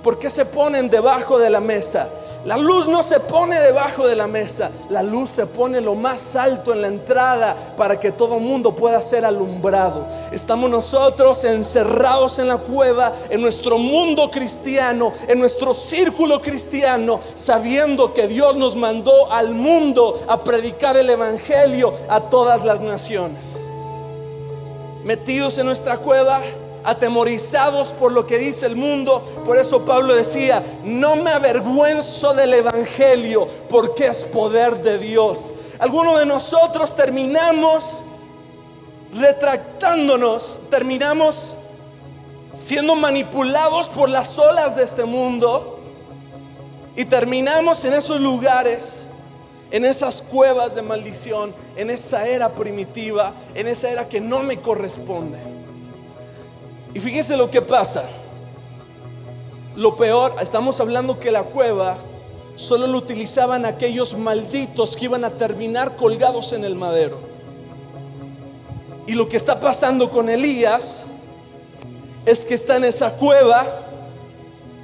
¿por 0.01 0.17
qué 0.17 0.29
se 0.29 0.45
ponen 0.45 0.89
debajo 0.89 1.37
de 1.37 1.49
la 1.49 1.59
mesa? 1.59 2.07
La 2.45 2.55
luz 2.55 2.87
no 2.87 3.03
se 3.03 3.19
pone 3.19 3.59
debajo 3.59 4.07
de 4.07 4.15
la 4.15 4.25
mesa, 4.25 4.71
la 4.89 5.03
luz 5.03 5.31
se 5.31 5.45
pone 5.45 5.81
lo 5.81 5.95
más 5.95 6.33
alto 6.37 6.71
en 6.71 6.81
la 6.81 6.87
entrada 6.87 7.57
para 7.75 7.99
que 7.99 8.13
todo 8.13 8.39
mundo 8.39 8.73
pueda 8.73 9.01
ser 9.01 9.25
alumbrado. 9.25 10.07
Estamos 10.31 10.69
nosotros 10.69 11.43
encerrados 11.43 12.39
en 12.39 12.47
la 12.47 12.57
cueva, 12.57 13.11
en 13.29 13.41
nuestro 13.41 13.77
mundo 13.77 14.31
cristiano, 14.31 15.11
en 15.27 15.41
nuestro 15.41 15.73
círculo 15.73 16.39
cristiano, 16.39 17.19
sabiendo 17.33 18.13
que 18.13 18.29
Dios 18.29 18.55
nos 18.55 18.77
mandó 18.77 19.29
al 19.29 19.53
mundo 19.53 20.21
a 20.29 20.41
predicar 20.41 20.95
el 20.95 21.09
Evangelio 21.09 21.93
a 22.07 22.21
todas 22.21 22.63
las 22.63 22.79
naciones. 22.79 23.56
Metidos 25.07 25.57
en 25.57 25.67
nuestra 25.67 25.95
cueva, 25.99 26.41
atemorizados 26.83 27.93
por 27.93 28.11
lo 28.11 28.27
que 28.27 28.37
dice 28.37 28.65
el 28.65 28.75
mundo. 28.75 29.23
Por 29.45 29.57
eso 29.57 29.85
Pablo 29.85 30.13
decía, 30.13 30.61
no 30.83 31.15
me 31.15 31.31
avergüenzo 31.31 32.33
del 32.33 32.53
Evangelio 32.55 33.47
porque 33.69 34.07
es 34.07 34.25
poder 34.25 34.81
de 34.81 34.97
Dios. 34.97 35.53
Algunos 35.79 36.19
de 36.19 36.25
nosotros 36.25 36.93
terminamos 36.93 38.01
retractándonos, 39.13 40.63
terminamos 40.69 41.55
siendo 42.51 42.93
manipulados 42.93 43.87
por 43.87 44.09
las 44.09 44.37
olas 44.37 44.75
de 44.75 44.83
este 44.83 45.05
mundo 45.05 45.79
y 46.97 47.05
terminamos 47.05 47.85
en 47.85 47.93
esos 47.93 48.19
lugares, 48.19 49.06
en 49.71 49.85
esas 49.85 50.21
cuevas 50.21 50.75
de 50.75 50.81
maldición, 50.81 51.53
en 51.75 51.89
esa 51.89 52.27
era 52.27 52.49
primitiva, 52.49 53.33
en 53.53 53.67
esa 53.67 53.89
era 53.89 54.07
que 54.07 54.21
no 54.21 54.43
me 54.43 54.59
corresponde. 54.59 55.39
Y 56.93 56.99
fíjense 56.99 57.35
lo 57.35 57.51
que 57.51 57.61
pasa. 57.61 58.03
Lo 59.75 59.95
peor, 59.95 60.35
estamos 60.41 60.79
hablando 60.79 61.19
que 61.19 61.31
la 61.31 61.43
cueva 61.43 61.97
solo 62.55 62.87
lo 62.87 62.97
utilizaban 62.97 63.65
aquellos 63.65 64.17
malditos 64.17 64.95
que 64.95 65.05
iban 65.05 65.23
a 65.23 65.31
terminar 65.31 65.95
colgados 65.95 66.53
en 66.53 66.65
el 66.65 66.75
madero. 66.75 67.19
Y 69.05 69.13
lo 69.13 69.29
que 69.29 69.37
está 69.37 69.59
pasando 69.59 70.09
con 70.09 70.29
Elías 70.29 71.05
es 72.25 72.43
que 72.43 72.55
está 72.55 72.77
en 72.77 72.85
esa 72.85 73.15
cueva 73.17 73.65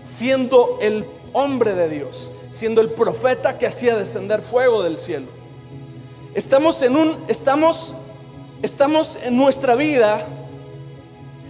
siendo 0.01 0.77
el 0.81 1.05
hombre 1.33 1.73
de 1.73 1.89
Dios, 1.89 2.31
siendo 2.53 2.81
el 2.81 2.91
profeta 2.91 3.57
que 3.57 3.65
hacía 3.65 3.95
descender 3.95 4.39
fuego 4.39 4.83
del 4.83 4.95
cielo. 4.95 5.25
Estamos 6.35 6.83
en 6.83 6.95
un 6.95 7.17
estamos 7.27 7.95
estamos 8.61 9.17
en 9.23 9.35
nuestra 9.35 9.73
vida 9.73 10.23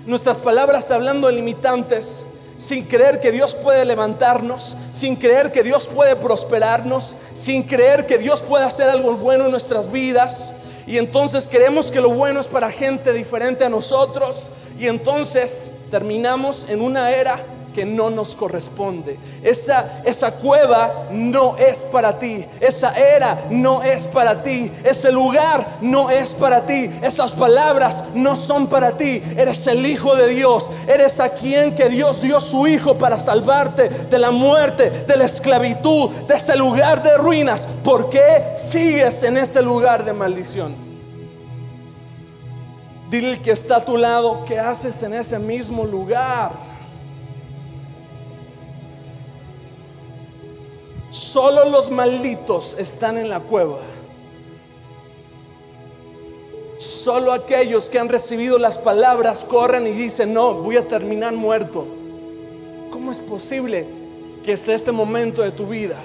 nuestras 0.06 0.38
palabras 0.38 0.92
hablando 0.92 1.28
de 1.28 1.34
limitantes, 1.34 2.26
sin 2.58 2.86
creer 2.86 3.20
que 3.20 3.34
Dios 3.34 3.54
puede 3.54 3.84
levantarnos, 3.84 4.78
sin 4.92 5.18
creer 5.18 5.52
que 5.52 5.64
Dios 5.64 5.88
puede 5.88 6.16
prosperarnos, 6.16 7.18
sin 7.34 7.64
creer 7.64 8.06
que 8.06 8.18
Dios 8.18 8.42
puede 8.42 8.64
hacer 8.64 8.90
algo 8.90 9.14
bueno 9.16 9.46
en 9.46 9.52
nuestras 9.52 9.92
vidas. 9.92 10.62
Y 10.88 10.98
entonces 10.98 11.48
creemos 11.50 11.92
que 11.92 12.02
lo 12.02 12.12
bueno 12.12 12.40
es 12.40 12.48
para 12.48 12.70
gente 12.70 13.12
diferente 13.12 13.66
a 13.66 13.70
nosotros. 13.70 14.52
Y 14.80 14.88
entonces 14.88 15.72
terminamos 15.92 16.68
en 16.70 16.82
una 16.82 17.12
era 17.12 17.38
que 17.74 17.86
no 17.86 18.10
nos 18.10 18.36
corresponde. 18.36 19.18
Esa, 19.42 20.02
esa 20.06 20.32
cueva 20.32 21.08
no 21.12 21.58
es 21.58 21.84
para 21.84 22.18
ti. 22.18 22.46
Esa 22.60 22.98
era 22.98 23.38
no 23.50 23.84
es 23.84 24.08
para 24.08 24.42
ti. 24.42 24.72
Ese 24.84 25.12
lugar 25.12 25.66
no 25.82 26.10
es 26.10 26.34
para 26.34 26.66
ti. 26.66 26.90
Esas 27.02 27.34
palabras 27.34 28.04
no 28.14 28.36
son 28.36 28.68
para 28.68 28.92
ti. 28.92 29.22
Eres 29.36 29.68
el 29.68 29.86
Hijo 29.86 30.16
de 30.16 30.30
Dios. 30.30 30.72
Eres 30.88 31.20
a 31.20 31.30
quien 31.30 31.76
que 31.76 31.90
Dios 31.90 32.22
dio 32.22 32.40
su 32.40 32.68
Hijo 32.68 32.98
para 32.98 33.20
salvarte 33.20 33.90
de 33.90 34.20
la 34.20 34.32
muerte, 34.32 34.90
de 34.90 35.18
la 35.18 35.26
esclavitud, 35.26 36.10
de 36.28 36.36
ese 36.36 36.56
lugar 36.56 37.04
de 37.04 37.18
ruinas. 37.18 37.68
¿Por 37.84 38.10
qué 38.10 38.44
sigues 38.54 39.24
en 39.24 39.38
ese 39.38 39.62
lugar 39.62 40.06
de 40.06 40.14
maldición? 40.14 40.94
Dile 43.10 43.40
que 43.40 43.52
está 43.52 43.76
a 43.76 43.86
tu 43.86 43.96
lado, 43.96 44.44
¿qué 44.48 44.60
haces 44.60 45.04
en 45.04 45.14
ese 45.14 45.38
mismo 45.38 45.86
lugar? 45.86 46.52
Solo 51.14 51.70
los 51.70 51.92
malditos 51.92 52.76
están 52.80 53.20
en 53.20 53.30
la 53.30 53.40
cueva. 53.40 53.78
Solo 56.80 57.34
aquellos 57.34 57.92
que 57.92 58.00
han 58.00 58.10
recibido 58.10 58.58
las 58.58 58.80
palabras 58.80 59.44
corren 59.44 59.86
y 59.86 59.92
dicen, 59.92 60.34
no, 60.34 60.56
voy 60.56 60.78
a 60.78 60.88
terminar 60.88 61.34
muerto. 61.34 61.86
¿Cómo 62.90 63.12
es 63.12 63.20
posible 63.20 63.86
que 64.44 64.54
esté 64.54 64.74
este 64.74 64.92
momento 64.92 65.44
de 65.44 65.52
tu 65.52 65.68
vida, 65.68 66.00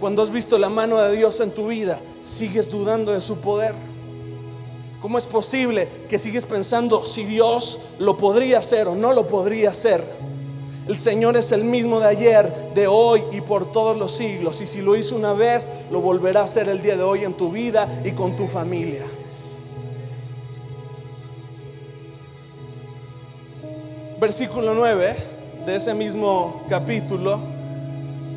cuando 0.00 0.22
has 0.22 0.30
visto 0.30 0.58
la 0.58 0.68
mano 0.68 0.96
de 0.96 1.16
Dios 1.16 1.38
en 1.38 1.54
tu 1.54 1.68
vida, 1.68 2.00
sigues 2.20 2.68
dudando 2.68 3.12
de 3.12 3.20
su 3.20 3.40
poder? 3.40 3.76
¿Cómo 5.00 5.18
es 5.18 5.26
posible 5.26 5.86
que 6.08 6.18
sigues 6.18 6.44
pensando 6.44 7.04
si 7.04 7.22
Dios 7.22 7.92
lo 8.00 8.16
podría 8.16 8.58
hacer 8.58 8.88
o 8.88 8.96
no 8.96 9.12
lo 9.12 9.24
podría 9.24 9.70
hacer? 9.70 10.02
El 10.88 10.96
Señor 10.96 11.36
es 11.36 11.52
el 11.52 11.64
mismo 11.64 12.00
de 12.00 12.06
ayer, 12.06 12.50
de 12.72 12.86
hoy 12.86 13.22
y 13.30 13.42
por 13.42 13.70
todos 13.70 13.94
los 13.94 14.16
siglos. 14.16 14.58
Y 14.62 14.66
si 14.66 14.80
lo 14.80 14.96
hizo 14.96 15.16
una 15.16 15.34
vez, 15.34 15.84
lo 15.90 16.00
volverá 16.00 16.40
a 16.40 16.44
hacer 16.44 16.66
el 16.66 16.80
día 16.80 16.96
de 16.96 17.02
hoy 17.02 17.24
en 17.24 17.34
tu 17.34 17.50
vida 17.50 17.86
y 18.02 18.12
con 18.12 18.34
tu 18.36 18.46
familia. 18.46 19.04
Versículo 24.18 24.72
9 24.72 25.14
de 25.66 25.76
ese 25.76 25.92
mismo 25.92 26.62
capítulo 26.70 27.38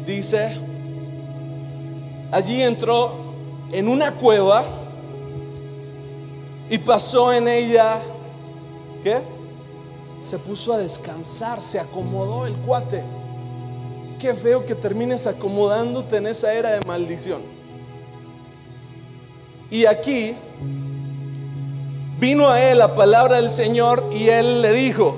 dice, 0.05 0.57
allí 2.31 2.61
entró 2.61 3.13
en 3.71 3.87
una 3.87 4.11
cueva 4.11 4.63
y 6.69 6.77
pasó 6.79 7.31
en 7.31 7.47
ella, 7.47 7.99
¿qué? 9.01 9.40
Se 10.21 10.37
puso 10.37 10.73
a 10.73 10.77
descansar, 10.77 11.61
se 11.61 11.79
acomodó 11.79 12.45
el 12.45 12.55
cuate. 12.57 13.03
Qué 14.19 14.33
feo 14.35 14.65
que 14.65 14.75
termines 14.75 15.25
acomodándote 15.25 16.17
en 16.17 16.27
esa 16.27 16.53
era 16.53 16.71
de 16.71 16.85
maldición. 16.85 17.41
Y 19.71 19.85
aquí 19.85 20.35
vino 22.19 22.49
a 22.49 22.61
él 22.61 22.77
la 22.77 22.95
palabra 22.95 23.37
del 23.37 23.49
Señor 23.49 24.03
y 24.13 24.29
él 24.29 24.61
le 24.61 24.73
dijo, 24.73 25.15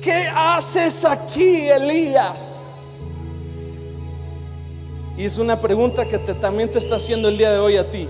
¿qué 0.00 0.28
haces 0.32 1.04
aquí, 1.04 1.68
Elías? 1.68 2.58
Y 5.16 5.24
es 5.24 5.36
una 5.36 5.60
pregunta 5.60 6.06
que 6.06 6.18
también 6.18 6.70
te 6.70 6.78
está 6.78 6.96
haciendo 6.96 7.28
el 7.28 7.36
día 7.36 7.50
de 7.50 7.58
hoy 7.58 7.76
a 7.76 7.90
ti. 7.90 8.08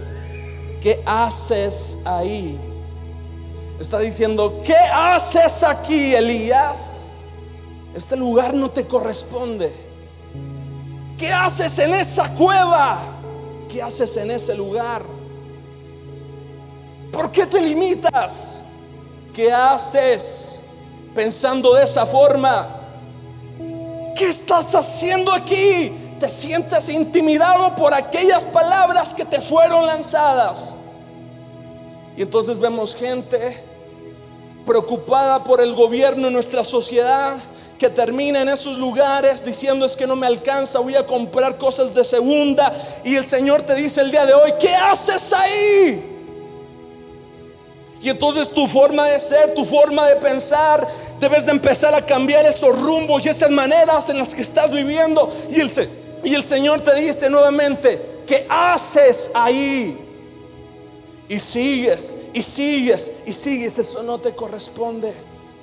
¿Qué 0.83 1.02
haces 1.07 2.02
ahí? 2.04 2.59
Está 3.80 3.99
diciendo, 3.99 4.60
¿qué 4.64 4.76
haces 4.76 5.62
aquí, 5.62 6.14
Elías? 6.14 7.06
Este 7.94 8.14
lugar 8.14 8.52
no 8.52 8.70
te 8.70 8.87
corresponde. 8.87 9.72
¿Qué 11.18 11.32
haces 11.32 11.78
en 11.78 11.94
esa 11.94 12.28
cueva? 12.34 12.99
¿Qué 13.68 13.82
haces 13.82 14.16
en 14.18 14.30
ese 14.30 14.54
lugar? 14.54 15.02
¿Por 17.10 17.30
qué 17.30 17.46
te 17.46 17.60
limitas? 17.60 18.66
¿Qué 19.34 19.50
haces 19.50 20.62
pensando 21.14 21.75
de 21.75 21.84
esa 21.84 22.04
forma? 22.04 22.68
¿Qué 24.14 24.28
estás 24.28 24.75
haciendo 24.75 25.32
aquí? 25.32 25.90
¿Te 26.20 26.28
sientes 26.28 26.87
intimidado 26.90 27.75
por 27.75 27.94
aquellas 27.94 28.44
palabras 28.44 29.14
que 29.14 29.25
te 29.25 29.40
fueron 29.40 29.87
lanzadas? 29.87 30.75
Y 32.16 32.22
entonces 32.22 32.58
vemos 32.58 32.94
gente 32.94 33.70
preocupada 34.67 35.43
por 35.45 35.61
el 35.61 35.75
gobierno 35.75 36.29
en 36.29 36.33
nuestra 36.33 36.64
sociedad, 36.64 37.37
que 37.79 37.88
termina 37.88 38.43
en 38.43 38.49
esos 38.50 38.76
lugares 38.76 39.43
diciendo 39.45 39.87
es 39.87 39.97
que 39.97 40.07
no 40.07 40.14
me 40.14 40.26
alcanza, 40.26 40.81
voy 40.81 40.97
a 40.97 41.07
comprar 41.07 41.57
cosas 41.57 41.95
de 41.95 42.05
segunda. 42.05 42.73
Y 43.02 43.17
el 43.17 43.25
Señor 43.25 43.62
te 43.62 43.75
dice 43.75 44.02
el 44.02 44.11
día 44.11 44.26
de 44.26 44.35
hoy, 44.35 44.52
¿qué 44.61 44.75
haces 44.75 45.33
ahí? 45.33 46.19
Y 48.02 48.09
entonces 48.09 48.49
tu 48.50 48.67
forma 48.67 49.09
de 49.09 49.19
ser, 49.19 49.55
tu 49.55 49.64
forma 49.64 50.07
de 50.09 50.17
pensar, 50.17 50.87
debes 51.19 51.45
de 51.47 51.52
empezar 51.52 51.95
a 51.95 52.05
cambiar 52.05 52.45
esos 52.47 52.79
rumbos 52.79 53.25
y 53.25 53.31
esas 53.31 53.50
maneras 53.50 54.09
en 54.09 54.19
las 54.19 54.35
que 54.35 54.43
estás 54.43 54.71
viviendo. 54.71 55.31
Y 55.50 55.61
el, 55.61 55.71
y 56.23 56.35
el 56.35 56.43
Señor 56.43 56.83
te 56.83 56.95
dice 56.95 57.31
nuevamente, 57.31 58.00
¿qué 58.26 58.47
haces 58.49 59.31
ahí? 59.35 60.10
Y 61.30 61.38
sigues, 61.38 62.26
y 62.34 62.42
sigues, 62.42 63.22
y 63.25 63.32
sigues. 63.32 63.78
Eso 63.78 64.02
no 64.02 64.18
te 64.18 64.34
corresponde. 64.34 65.14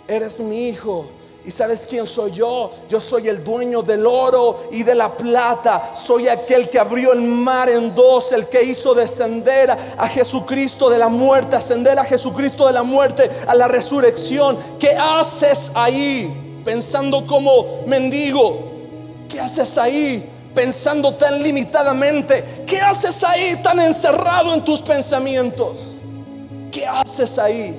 Eres 0.08 0.40
mi 0.40 0.70
hijo 0.70 1.06
¿Y 1.48 1.52
sabes 1.52 1.88
quién 1.90 2.06
soy 2.06 2.34
yo? 2.34 2.72
Yo 2.90 3.00
soy 3.00 3.30
el 3.30 3.42
dueño 3.42 3.82
del 3.82 4.06
oro 4.06 4.68
y 4.70 4.84
de 4.84 4.94
la 4.94 5.16
plata. 5.16 5.96
Soy 5.96 6.28
aquel 6.28 6.70
que 6.70 6.78
abrió 6.78 7.14
el 7.14 7.22
mar 7.22 7.70
en 7.70 7.96
dos, 7.96 8.34
el 8.34 8.48
que 8.48 8.64
hizo 8.64 8.94
descender 8.94 9.72
a 9.72 10.08
Jesucristo 10.10 10.90
de 10.90 10.98
la 10.98 11.08
muerte, 11.08 11.56
ascender 11.56 11.98
a 11.98 12.04
Jesucristo 12.04 12.68
de 12.68 12.74
la 12.74 12.84
muerte 12.84 13.30
a 13.48 13.56
la 13.56 13.70
resurrección. 13.70 14.58
¿Qué 14.78 14.90
haces 14.90 15.72
ahí 15.74 16.62
pensando 16.66 17.26
como 17.26 17.86
mendigo? 17.86 18.60
¿Qué 19.30 19.40
haces 19.40 19.78
ahí 19.78 20.30
pensando 20.58 21.14
tan 21.14 21.44
limitadamente? 21.44 22.44
¿Qué 22.66 22.82
haces 22.82 23.24
ahí 23.24 23.60
tan 23.62 23.80
encerrado 23.80 24.56
en 24.56 24.66
tus 24.66 24.82
pensamientos? 24.82 26.02
¿Qué 26.72 26.84
haces 26.84 27.38
ahí? 27.38 27.76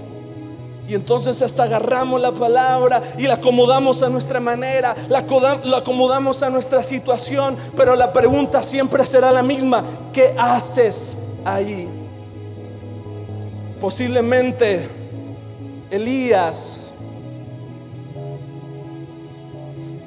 Y 0.87 0.95
entonces 0.95 1.43
hasta 1.43 1.65
agarramos 1.65 2.21
la 2.21 2.31
palabra 2.31 3.03
y 3.19 3.23
la 3.23 3.35
acomodamos 3.35 4.01
a 4.05 4.09
nuestra 4.09 4.39
manera, 4.39 4.95
la, 5.09 5.25
acomodamos 5.77 6.41
a 6.45 6.51
nuestra 6.51 6.85
situación, 6.85 7.57
pero 7.77 7.97
la 7.97 8.13
pregunta 8.13 8.63
siempre 8.63 9.05
será 9.05 9.33
la 9.33 9.43
misma, 9.43 9.83
¿qué 10.13 10.37
haces 10.39 11.35
ahí? 11.45 11.89
Posiblemente 13.81 14.89
Elías 15.91 16.95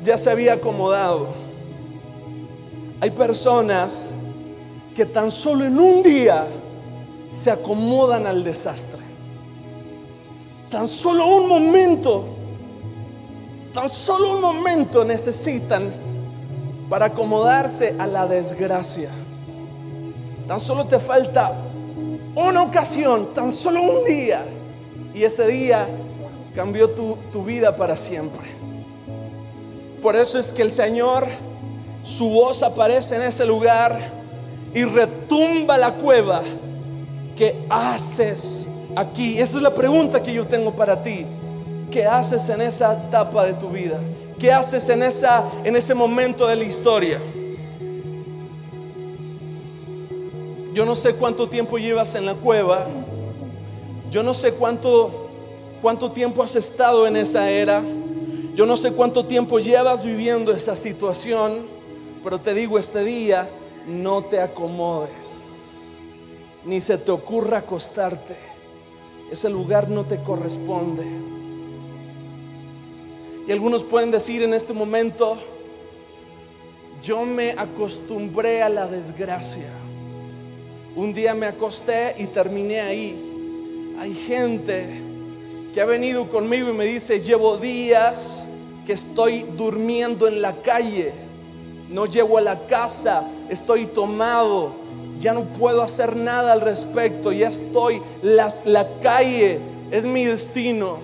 ya 0.01 0.17
se 0.17 0.31
había 0.31 0.53
acomodado. 0.53 1.40
Hay 3.01 3.09
personas 3.09 4.13
que 4.95 5.07
tan 5.07 5.31
solo 5.31 5.65
en 5.65 5.79
un 5.79 6.03
día 6.03 6.45
se 7.29 7.49
acomodan 7.49 8.27
al 8.27 8.43
desastre. 8.43 9.01
Tan 10.69 10.87
solo 10.87 11.25
un 11.25 11.47
momento, 11.47 12.25
tan 13.73 13.89
solo 13.89 14.33
un 14.33 14.41
momento 14.41 15.03
necesitan 15.03 15.91
para 16.91 17.07
acomodarse 17.07 17.95
a 17.97 18.05
la 18.05 18.27
desgracia. 18.27 19.09
Tan 20.47 20.59
solo 20.59 20.85
te 20.85 20.99
falta 20.99 21.53
una 22.35 22.61
ocasión, 22.61 23.33
tan 23.33 23.51
solo 23.51 23.81
un 23.81 24.05
día. 24.05 24.45
Y 25.15 25.23
ese 25.23 25.47
día 25.47 25.87
cambió 26.53 26.91
tu, 26.91 27.17
tu 27.31 27.43
vida 27.43 27.75
para 27.75 27.97
siempre. 27.97 28.47
Por 30.03 30.15
eso 30.15 30.37
es 30.37 30.53
que 30.53 30.61
el 30.61 30.71
Señor, 30.71 31.25
su 32.01 32.29
voz 32.29 32.63
aparece 32.63 33.15
en 33.15 33.23
ese 33.23 33.45
lugar 33.45 33.97
y 34.73 34.83
retumba 34.83 35.77
la 35.77 35.91
cueva. 35.93 36.41
que 37.35 37.55
haces 37.69 38.69
aquí? 38.95 39.39
Esa 39.39 39.57
es 39.57 39.63
la 39.63 39.73
pregunta 39.73 40.21
que 40.21 40.33
yo 40.33 40.45
tengo 40.45 40.71
para 40.73 41.01
ti. 41.01 41.25
¿Qué 41.89 42.05
haces 42.05 42.47
en 42.49 42.61
esa 42.61 43.07
etapa 43.07 43.45
de 43.45 43.53
tu 43.53 43.69
vida? 43.69 43.99
¿Qué 44.39 44.51
haces 44.51 44.87
en, 44.89 45.03
esa, 45.03 45.43
en 45.63 45.75
ese 45.75 45.93
momento 45.93 46.47
de 46.47 46.55
la 46.55 46.63
historia? 46.63 47.19
Yo 50.73 50.85
no 50.85 50.95
sé 50.95 51.15
cuánto 51.15 51.49
tiempo 51.49 51.77
llevas 51.77 52.15
en 52.15 52.25
la 52.25 52.33
cueva. 52.33 52.85
Yo 54.09 54.23
no 54.23 54.33
sé 54.33 54.53
cuánto, 54.53 55.29
cuánto 55.81 56.11
tiempo 56.11 56.43
has 56.43 56.55
estado 56.55 57.05
en 57.07 57.17
esa 57.17 57.49
era. 57.49 57.83
Yo 58.55 58.65
no 58.65 58.77
sé 58.77 58.93
cuánto 58.93 59.25
tiempo 59.25 59.59
llevas 59.59 60.03
viviendo 60.03 60.51
esa 60.51 60.75
situación. 60.75 61.80
Pero 62.23 62.39
te 62.39 62.53
digo 62.53 62.77
este 62.77 63.03
día, 63.03 63.49
no 63.87 64.23
te 64.23 64.41
acomodes. 64.41 65.97
Ni 66.65 66.79
se 66.81 66.97
te 66.97 67.11
ocurra 67.11 67.59
acostarte 67.59 68.51
ese 69.31 69.49
lugar 69.49 69.89
no 69.89 70.05
te 70.05 70.21
corresponde. 70.21 71.05
Y 73.47 73.51
algunos 73.51 73.81
pueden 73.81 74.11
decir 74.11 74.43
en 74.43 74.53
este 74.53 74.73
momento, 74.73 75.37
yo 77.01 77.23
me 77.23 77.51
acostumbré 77.51 78.61
a 78.61 78.67
la 78.67 78.87
desgracia. 78.87 79.69
Un 80.97 81.13
día 81.13 81.33
me 81.33 81.45
acosté 81.45 82.15
y 82.19 82.25
terminé 82.25 82.81
ahí. 82.81 83.95
Hay 83.97 84.13
gente 84.13 84.85
que 85.73 85.79
ha 85.79 85.85
venido 85.85 86.29
conmigo 86.29 86.69
y 86.69 86.73
me 86.73 86.83
dice, 86.83 87.21
llevo 87.21 87.55
días 87.55 88.49
que 88.85 88.91
estoy 88.93 89.45
durmiendo 89.55 90.27
en 90.27 90.41
la 90.41 90.61
calle, 90.61 91.13
no 91.91 92.05
llego 92.05 92.37
a 92.37 92.41
la 92.41 92.57
casa, 92.67 93.29
estoy 93.49 93.85
tomado, 93.85 94.73
ya 95.19 95.33
no 95.33 95.43
puedo 95.43 95.81
hacer 95.81 96.15
nada 96.15 96.53
al 96.53 96.61
respecto, 96.61 97.31
ya 97.31 97.49
estoy, 97.49 98.01
las, 98.23 98.65
la 98.65 98.87
calle 99.01 99.59
es 99.91 100.05
mi 100.05 100.25
destino. 100.25 100.99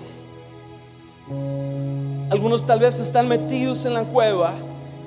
Algunos 2.30 2.66
tal 2.66 2.80
vez 2.80 2.98
están 3.00 3.28
metidos 3.28 3.84
en 3.84 3.94
la 3.94 4.02
cueva 4.02 4.54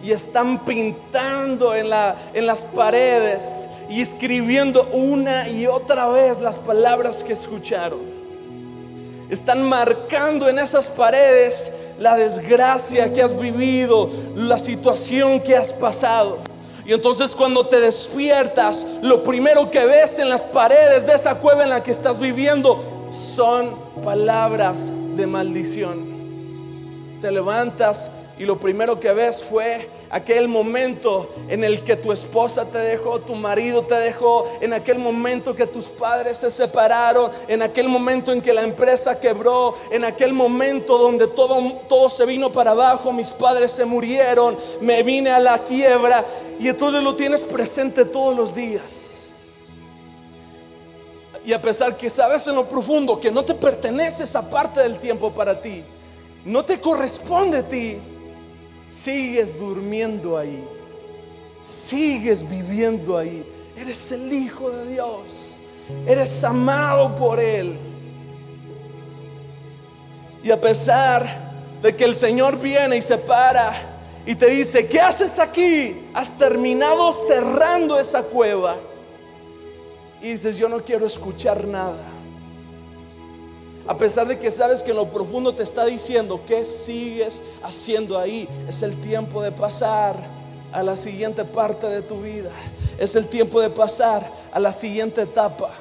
y 0.03 0.11
están 0.11 0.59
pintando 0.59 1.75
en, 1.75 1.89
la, 1.89 2.15
en 2.33 2.45
las 2.45 2.63
paredes 2.63 3.67
y 3.89 4.01
escribiendo 4.01 4.87
una 4.93 5.49
y 5.49 5.65
otra 5.65 6.07
vez 6.07 6.39
las 6.39 6.59
palabras 6.59 7.23
que 7.23 7.33
escucharon. 7.33 7.99
Están 9.29 9.63
marcando 9.63 10.47
en 10.47 10.59
esas 10.59 10.87
paredes 10.87 11.80
la 12.01 12.15
desgracia 12.15 13.13
que 13.13 13.21
has 13.21 13.39
vivido, 13.39 14.09
la 14.35 14.57
situación 14.57 15.39
que 15.39 15.55
has 15.55 15.71
pasado. 15.71 16.39
Y 16.83 16.93
entonces 16.93 17.35
cuando 17.35 17.67
te 17.67 17.79
despiertas, 17.79 18.87
lo 19.03 19.23
primero 19.23 19.69
que 19.69 19.85
ves 19.85 20.17
en 20.17 20.27
las 20.27 20.41
paredes 20.41 21.05
de 21.05 21.13
esa 21.13 21.35
cueva 21.35 21.63
en 21.63 21.69
la 21.69 21.83
que 21.83 21.91
estás 21.91 22.19
viviendo 22.19 23.07
son 23.11 23.75
palabras 24.03 24.91
de 25.15 25.27
maldición. 25.27 27.19
Te 27.21 27.31
levantas 27.31 28.29
y 28.39 28.45
lo 28.45 28.57
primero 28.57 28.99
que 28.99 29.13
ves 29.13 29.43
fue 29.43 29.87
aquel 30.11 30.47
momento 30.47 31.33
en 31.47 31.63
el 31.63 31.83
que 31.83 31.95
tu 31.95 32.11
esposa 32.11 32.69
te 32.69 32.77
dejó, 32.77 33.21
tu 33.21 33.33
marido 33.33 33.83
te 33.83 33.95
dejó, 33.95 34.43
en 34.59 34.73
aquel 34.73 34.99
momento 34.99 35.55
que 35.55 35.65
tus 35.65 35.85
padres 35.85 36.37
se 36.37 36.51
separaron, 36.51 37.31
en 37.47 37.61
aquel 37.61 37.87
momento 37.87 38.31
en 38.31 38.41
que 38.41 38.53
la 38.53 38.63
empresa 38.63 39.19
quebró, 39.19 39.73
en 39.89 40.03
aquel 40.03 40.33
momento 40.33 40.97
donde 40.97 41.27
todo, 41.27 41.59
todo 41.87 42.09
se 42.09 42.25
vino 42.25 42.51
para 42.51 42.71
abajo, 42.71 43.13
mis 43.13 43.31
padres 43.31 43.71
se 43.71 43.85
murieron, 43.85 44.57
me 44.81 45.01
vine 45.01 45.31
a 45.31 45.39
la 45.39 45.59
quiebra 45.59 46.25
y 46.59 46.67
entonces 46.67 47.01
lo 47.01 47.15
tienes 47.15 47.41
presente 47.41 48.03
todos 48.05 48.35
los 48.35 48.53
días. 48.53 49.07
Y 51.43 51.53
a 51.53 51.61
pesar 51.61 51.97
que 51.97 52.09
sabes 52.09 52.45
en 52.47 52.55
lo 52.55 52.65
profundo 52.65 53.19
que 53.19 53.31
no 53.31 53.43
te 53.43 53.55
pertenece 53.55 54.23
esa 54.23 54.47
parte 54.47 54.81
del 54.81 54.99
tiempo 54.99 55.31
para 55.31 55.59
ti, 55.59 55.83
no 56.45 56.63
te 56.65 56.79
corresponde 56.79 57.59
a 57.59 57.67
ti, 57.67 57.97
sigues 58.91 59.57
durmiendo 59.57 60.37
ahí, 60.37 60.63
sigues 61.61 62.47
viviendo 62.47 63.17
ahí. 63.17 63.45
Eres 63.75 64.11
el 64.11 64.31
Hijo 64.31 64.69
de 64.69 64.91
Dios, 64.91 65.59
eres 66.05 66.43
amado 66.43 67.15
por 67.15 67.39
Él. 67.39 67.77
Y 70.43 70.51
a 70.51 70.59
pesar 70.59 71.25
de 71.81 71.95
que 71.95 72.03
el 72.03 72.15
Señor 72.15 72.59
viene 72.59 72.97
y 72.97 73.01
se 73.01 73.17
para 73.17 73.73
y 74.25 74.35
te 74.35 74.47
dice, 74.47 74.87
¿qué 74.87 74.99
haces 74.99 75.39
aquí? 75.39 76.07
Has 76.13 76.37
terminado 76.37 77.11
cerrando 77.11 77.97
esa 77.99 78.23
cueva. 78.23 78.75
Y 80.21 80.31
dices, 80.31 80.57
yo 80.57 80.69
no 80.69 80.79
quiero 80.79 81.07
escuchar 81.07 81.65
nada. 81.65 82.10
A 83.87 83.97
pesar 83.97 84.27
de 84.27 84.37
que 84.37 84.51
sabes 84.51 84.83
que 84.83 84.91
en 84.91 84.97
lo 84.97 85.07
profundo 85.07 85.55
te 85.55 85.63
está 85.63 85.85
diciendo, 85.85 86.41
¿qué 86.45 86.65
sigues 86.65 87.41
haciendo 87.63 88.17
ahí? 88.17 88.47
Es 88.67 88.83
el 88.83 88.95
tiempo 89.01 89.41
de 89.41 89.51
pasar 89.51 90.15
a 90.71 90.83
la 90.83 90.95
siguiente 90.95 91.43
parte 91.45 91.87
de 91.87 92.01
tu 92.01 92.21
vida. 92.21 92.51
Es 92.97 93.15
el 93.15 93.27
tiempo 93.27 93.59
de 93.59 93.69
pasar 93.69 94.29
a 94.51 94.59
la 94.59 94.71
siguiente 94.71 95.21
etapa. 95.23 95.71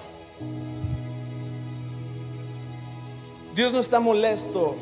Dios 3.55 3.73
no 3.73 3.81
está 3.81 4.01
molesto 4.01 4.77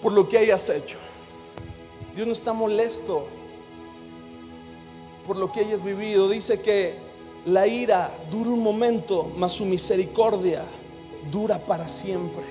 por 0.00 0.12
lo 0.12 0.28
que 0.28 0.38
hayas 0.38 0.68
hecho. 0.68 0.98
Dios 2.14 2.26
no 2.26 2.32
está 2.32 2.52
molesto 2.52 3.26
por 5.26 5.36
lo 5.36 5.50
que 5.50 5.60
hayas 5.60 5.82
vivido. 5.82 6.28
Dice 6.28 6.62
que 6.62 7.05
la 7.46 7.66
ira 7.66 8.10
dura 8.30 8.50
un 8.50 8.62
momento, 8.62 9.32
mas 9.36 9.52
su 9.52 9.64
misericordia 9.64 10.64
dura 11.30 11.58
para 11.58 11.88
siempre. 11.88 12.44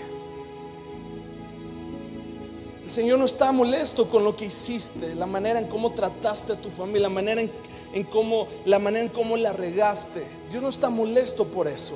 El 2.84 2.90
Señor 2.90 3.20
no 3.20 3.26
está 3.26 3.52
molesto 3.52 4.08
con 4.10 4.24
lo 4.24 4.36
que 4.36 4.46
hiciste, 4.46 5.16
la 5.16 5.26
manera 5.26 5.60
en 5.60 5.68
cómo 5.68 5.92
trataste 5.92 6.54
a 6.54 6.56
tu 6.56 6.70
familia, 6.70 7.02
la 7.02 7.10
manera 7.10 7.42
en, 7.42 8.04
cómo, 8.06 8.48
la 8.64 8.80
manera 8.80 9.06
en 9.06 9.12
cómo 9.12 9.36
la 9.38 9.52
regaste. 9.54 10.24
Dios 10.50 10.64
no 10.64 10.70
está 10.70 10.90
molesto 10.90 11.46
por 11.46 11.68
eso. 11.68 11.96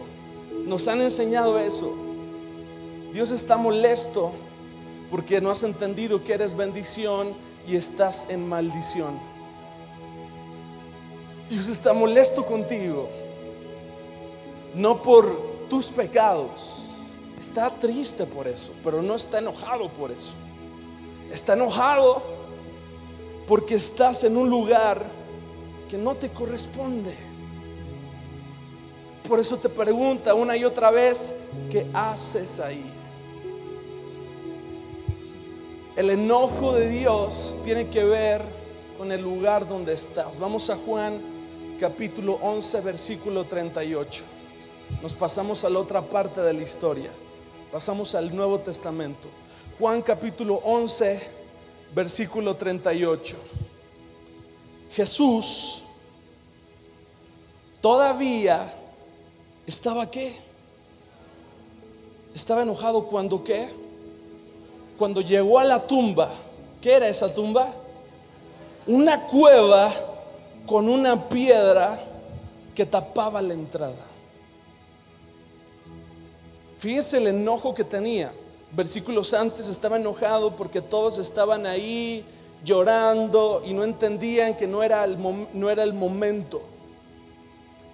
Nos 0.65 0.87
han 0.87 0.99
enseñado 0.99 1.57
eso. 1.57 1.95
Dios 3.13 3.31
está 3.31 3.55
molesto 3.55 4.31
porque 5.09 5.39
no 5.39 5.51
has 5.51 5.63
entendido 5.63 6.23
que 6.23 6.33
eres 6.33 6.55
bendición 6.55 7.29
y 7.67 7.75
estás 7.75 8.29
en 8.29 8.49
maldición. 8.49 9.38
Dios 11.49 11.67
está 11.67 11.93
molesto 11.93 12.45
contigo, 12.45 13.09
no 14.75 15.01
por 15.01 15.67
tus 15.67 15.87
pecados, 15.87 16.97
está 17.39 17.71
triste 17.71 18.25
por 18.25 18.47
eso, 18.47 18.71
pero 18.83 19.01
no 19.01 19.15
está 19.15 19.39
enojado 19.39 19.89
por 19.89 20.11
eso. 20.11 20.33
Está 21.31 21.53
enojado 21.53 22.21
porque 23.47 23.75
estás 23.75 24.23
en 24.23 24.37
un 24.37 24.47
lugar 24.47 25.03
que 25.89 25.97
no 25.97 26.13
te 26.15 26.29
corresponde. 26.29 27.15
Por 29.27 29.39
eso 29.39 29.57
te 29.57 29.69
pregunta 29.69 30.35
una 30.35 30.55
y 30.55 30.65
otra 30.65 30.91
vez, 30.91 31.45
¿qué 31.71 31.87
haces 31.93 32.59
ahí? 32.59 32.83
El 35.95 36.11
enojo 36.11 36.73
de 36.73 36.87
Dios 36.89 37.57
tiene 37.63 37.87
que 37.87 38.03
ver 38.03 38.41
con 38.97 39.11
el 39.11 39.21
lugar 39.21 39.67
donde 39.67 39.93
estás. 39.93 40.39
Vamos 40.39 40.69
a 40.69 40.75
Juan 40.75 41.38
capítulo 41.79 42.33
11, 42.41 42.81
versículo 42.81 43.45
38. 43.45 44.23
Nos 45.01 45.13
pasamos 45.13 45.63
a 45.63 45.69
la 45.69 45.79
otra 45.79 46.01
parte 46.01 46.41
de 46.41 46.53
la 46.53 46.61
historia. 46.61 47.09
Pasamos 47.71 48.13
al 48.15 48.35
Nuevo 48.35 48.59
Testamento. 48.59 49.29
Juan 49.79 50.01
capítulo 50.01 50.55
11, 50.55 51.21
versículo 51.95 52.55
38. 52.55 53.37
Jesús 54.91 55.83
todavía 57.79 58.73
estaba 59.65 60.11
qué? 60.11 60.35
Estaba 62.35 62.63
enojado 62.63 63.05
cuando 63.05 63.41
qué? 63.41 63.69
Cuando 64.97 65.21
llegó 65.21 65.59
a 65.59 65.63
la 65.63 65.81
tumba. 65.87 66.29
¿Qué 66.81 66.91
era 66.93 67.07
esa 67.07 67.33
tumba? 67.33 67.71
Una 68.85 69.25
cueva 69.27 70.08
con 70.65 70.89
una 70.89 71.29
piedra 71.29 71.99
que 72.75 72.85
tapaba 72.85 73.41
la 73.41 73.53
entrada. 73.53 74.09
Fíjense 76.77 77.17
el 77.17 77.27
enojo 77.27 77.73
que 77.73 77.83
tenía. 77.83 78.31
Versículos 78.71 79.33
antes 79.33 79.67
estaba 79.67 79.97
enojado 79.97 80.55
porque 80.55 80.81
todos 80.81 81.17
estaban 81.17 81.65
ahí 81.65 82.23
llorando 82.63 83.61
y 83.65 83.73
no 83.73 83.83
entendían 83.83 84.55
que 84.55 84.67
no 84.67 84.83
era 84.83 85.03
el, 85.03 85.17
no 85.53 85.69
era 85.69 85.83
el 85.83 85.93
momento. 85.93 86.61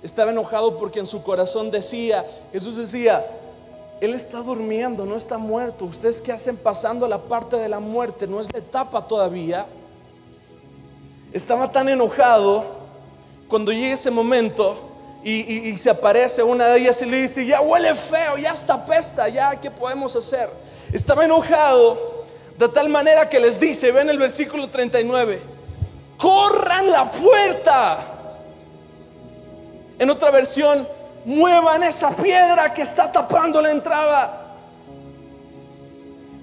Estaba 0.03 0.31
enojado 0.31 0.77
porque 0.77 0.99
en 0.99 1.07
su 1.07 1.23
corazón 1.23 1.71
decía, 1.71 2.23
Jesús 2.51 2.75
decía, 2.75 3.25
Él 4.01 4.13
está 4.13 4.43
durmiendo, 4.43 5.05
no 5.05 5.15
está 5.15 5.39
muerto. 5.39 5.85
Ustedes 5.85 6.21
que 6.21 6.31
hacen 6.31 6.57
pasando 6.57 7.07
la 7.07 7.17
parte 7.17 7.57
de 7.57 7.69
la 7.69 7.79
muerte, 7.79 8.27
no 8.27 8.39
es 8.39 8.53
la 8.53 8.59
etapa 8.59 9.07
todavía. 9.07 9.65
Estaba 11.35 11.69
tan 11.69 11.89
enojado 11.89 12.63
cuando 13.49 13.73
llega 13.73 13.93
ese 13.93 14.09
momento 14.09 14.77
y, 15.21 15.77
se 15.77 15.89
aparece 15.89 16.41
una 16.41 16.67
de 16.67 16.79
ellas 16.79 17.01
y 17.01 17.05
le 17.07 17.23
dice, 17.23 17.45
ya 17.45 17.59
huele 17.59 17.93
feo, 17.93 18.37
ya 18.37 18.53
está 18.53 18.85
pesta, 18.85 19.27
ya, 19.27 19.59
¿qué 19.59 19.69
podemos 19.69 20.15
hacer? 20.15 20.47
Estaba 20.93 21.25
enojado 21.25 22.23
de 22.57 22.69
tal 22.69 22.87
manera 22.87 23.27
que 23.27 23.41
les 23.41 23.59
dice, 23.59 23.91
ven 23.91 24.09
el 24.09 24.17
versículo 24.17 24.69
39, 24.69 25.41
corran 26.17 26.89
la 26.89 27.11
puerta. 27.11 27.97
En 29.99 30.09
otra 30.09 30.31
versión, 30.31 30.87
muevan 31.25 31.83
esa 31.83 32.15
piedra 32.15 32.73
que 32.73 32.83
está 32.83 33.11
tapando 33.11 33.61
la 33.61 33.71
entrada. 33.71 34.55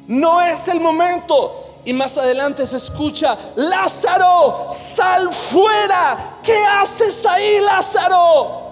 No 0.07 0.43
es 0.43 0.69
el 0.69 0.81
momento. 0.81 1.62
Y 1.85 1.93
más 1.93 2.17
adelante 2.17 2.67
se 2.67 2.77
escucha, 2.77 3.37
Lázaro, 3.57 4.69
sal 4.71 5.29
fuera. 5.51 6.39
¿Qué 6.43 6.65
haces 6.65 7.27
ahí, 7.27 7.61
Lázaro? 7.61 8.63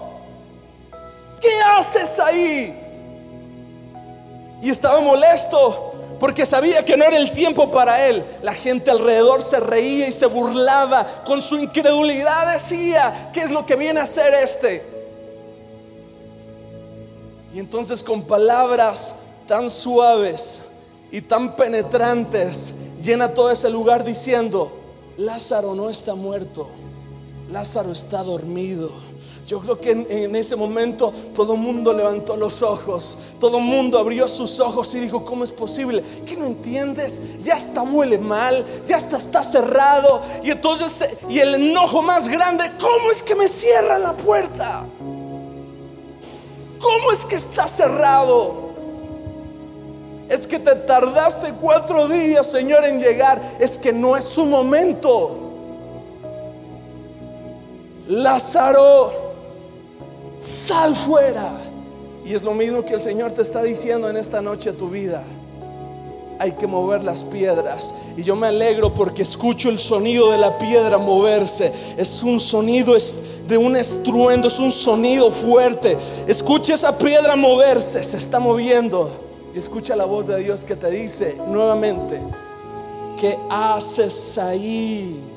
¿qué 1.41 1.59
haces 1.59 2.19
ahí? 2.19 2.79
Y 4.61 4.69
estaba 4.69 5.01
molesto 5.01 5.95
porque 6.19 6.45
sabía 6.45 6.85
que 6.85 6.95
no 6.95 7.03
era 7.03 7.17
el 7.17 7.31
tiempo 7.31 7.71
para 7.71 8.07
él. 8.07 8.23
La 8.43 8.53
gente 8.53 8.91
alrededor 8.91 9.41
se 9.41 9.59
reía 9.59 10.07
y 10.07 10.11
se 10.11 10.27
burlaba. 10.27 11.05
Con 11.25 11.41
su 11.41 11.57
incredulidad 11.57 12.53
decía, 12.53 13.31
¿qué 13.33 13.41
es 13.41 13.49
lo 13.49 13.65
que 13.65 13.75
viene 13.75 13.99
a 13.99 14.03
hacer 14.03 14.35
este? 14.35 14.85
Y 17.53 17.59
entonces 17.59 18.03
con 18.03 18.21
palabras 18.21 19.23
tan 19.47 19.69
suaves 19.69 20.77
y 21.11 21.21
tan 21.21 21.55
penetrantes, 21.55 22.80
llena 23.01 23.33
todo 23.33 23.51
ese 23.51 23.69
lugar 23.69 24.03
diciendo, 24.03 24.71
Lázaro 25.17 25.75
no 25.75 25.89
está 25.89 26.15
muerto, 26.15 26.67
Lázaro 27.49 27.91
está 27.91 28.23
dormido. 28.23 28.89
Yo 29.47 29.59
creo 29.59 29.79
que 29.81 29.91
en, 29.91 30.33
ese 30.37 30.55
momento 30.55 31.11
todo 31.35 31.55
el 31.55 31.59
mundo 31.59 31.91
levantó 31.93 32.37
los 32.37 32.61
ojos, 32.61 33.33
todo 33.37 33.57
el 33.57 33.63
mundo 33.65 33.99
abrió 33.99 34.29
sus 34.29 34.61
ojos 34.61 34.93
y 34.95 34.99
dijo, 34.99 35.25
¿cómo 35.25 35.43
es 35.43 35.51
posible? 35.51 36.01
¿Qué 36.25 36.37
no 36.37 36.45
entiendes? 36.45 37.43
Ya 37.43 37.55
está 37.55 37.81
huele 37.81 38.17
mal, 38.17 38.65
ya 38.87 38.95
está, 38.95 39.17
está 39.17 39.43
cerrado. 39.43 40.21
Y 40.41 40.51
entonces, 40.51 41.09
y 41.27 41.39
el 41.39 41.55
enojo 41.55 42.01
más 42.01 42.29
grande, 42.29 42.71
¿cómo 42.79 43.11
es 43.11 43.21
que 43.21 43.35
me 43.35 43.49
cierra 43.49 43.99
la 43.99 44.13
puerta? 44.13 44.85
¿Cómo 46.79 47.11
es 47.11 47.25
que 47.25 47.35
está 47.35 47.67
cerrado? 47.67 48.70
Es 50.29 50.47
que 50.47 50.59
te 50.59 50.75
tardaste 50.75 51.53
cuatro 51.59 52.07
días, 52.07 52.47
Señor, 52.47 52.85
en 52.85 52.99
llegar. 52.99 53.41
Es 53.59 53.77
que 53.77 53.91
no 53.91 54.15
es 54.15 54.25
su 54.25 54.45
momento. 54.45 55.37
Lázaro 58.07 59.11
sal 60.37 60.95
fuera. 60.95 61.51
Y 62.25 62.33
es 62.33 62.43
lo 62.43 62.53
mismo 62.53 62.85
que 62.85 62.93
el 62.93 62.99
Señor 62.99 63.31
te 63.31 63.41
está 63.41 63.63
diciendo 63.63 64.09
en 64.09 64.17
esta 64.17 64.41
noche 64.41 64.69
a 64.69 64.73
tu 64.73 64.89
vida. 64.89 65.23
Hay 66.39 66.53
que 66.53 66.65
mover 66.67 67.03
las 67.03 67.23
piedras. 67.23 67.93
Y 68.17 68.23
yo 68.23 68.35
me 68.35 68.47
alegro 68.47 68.93
porque 68.93 69.21
escucho 69.23 69.69
el 69.69 69.79
sonido 69.79 70.31
de 70.31 70.37
la 70.37 70.57
piedra 70.57 70.97
moverse. 70.97 71.71
Es 71.97 72.23
un 72.23 72.39
sonido 72.39 72.95
de 73.47 73.57
un 73.57 73.75
estruendo, 73.75 74.47
es 74.47 74.59
un 74.59 74.71
sonido 74.71 75.31
fuerte. 75.31 75.97
Escucha 76.27 76.73
esa 76.73 76.97
piedra 76.97 77.35
moverse, 77.35 78.03
se 78.03 78.17
está 78.17 78.39
moviendo. 78.39 79.30
Y 79.53 79.57
escucha 79.57 79.95
la 79.95 80.05
voz 80.05 80.27
de 80.27 80.37
Dios 80.37 80.63
que 80.63 80.75
te 80.75 80.89
dice 80.89 81.37
nuevamente, 81.47 82.19
¿qué 83.19 83.37
haces 83.49 84.37
ahí? 84.37 85.31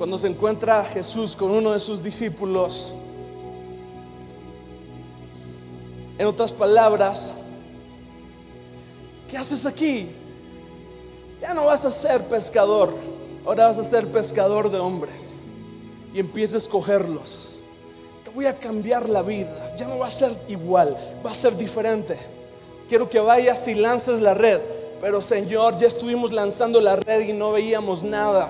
cuando 0.00 0.16
se 0.16 0.28
encuentra 0.28 0.82
Jesús 0.82 1.36
con 1.36 1.50
uno 1.50 1.72
de 1.72 1.78
sus 1.78 2.02
discípulos, 2.02 2.94
en 6.16 6.26
otras 6.26 6.54
palabras, 6.54 7.34
¿qué 9.28 9.36
haces 9.36 9.66
aquí? 9.66 10.08
Ya 11.38 11.52
no 11.52 11.66
vas 11.66 11.84
a 11.84 11.90
ser 11.90 12.24
pescador, 12.28 12.94
ahora 13.44 13.66
vas 13.66 13.76
a 13.76 13.84
ser 13.84 14.06
pescador 14.06 14.70
de 14.70 14.78
hombres 14.78 15.48
y 16.14 16.20
empieza 16.20 16.54
a 16.54 16.60
escogerlos. 16.60 17.49
Voy 18.34 18.46
a 18.46 18.54
cambiar 18.54 19.08
la 19.08 19.22
vida, 19.22 19.74
ya 19.76 19.86
no 19.86 19.98
va 19.98 20.06
a 20.06 20.10
ser 20.10 20.30
igual, 20.48 20.96
va 21.24 21.32
a 21.32 21.34
ser 21.34 21.56
diferente. 21.56 22.16
Quiero 22.88 23.08
que 23.08 23.20
vayas 23.20 23.66
y 23.68 23.74
lances 23.74 24.20
la 24.20 24.34
red, 24.34 24.60
pero 25.00 25.20
Señor, 25.20 25.76
ya 25.76 25.86
estuvimos 25.86 26.32
lanzando 26.32 26.80
la 26.80 26.96
red 26.96 27.20
y 27.28 27.32
no 27.32 27.52
veíamos 27.52 28.02
nada 28.02 28.48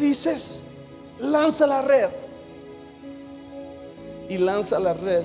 dices? 0.00 0.62
Lanza 1.18 1.66
la 1.66 1.82
red. 1.82 2.08
Y 4.28 4.38
lanza 4.38 4.78
la 4.78 4.94
red. 4.94 5.22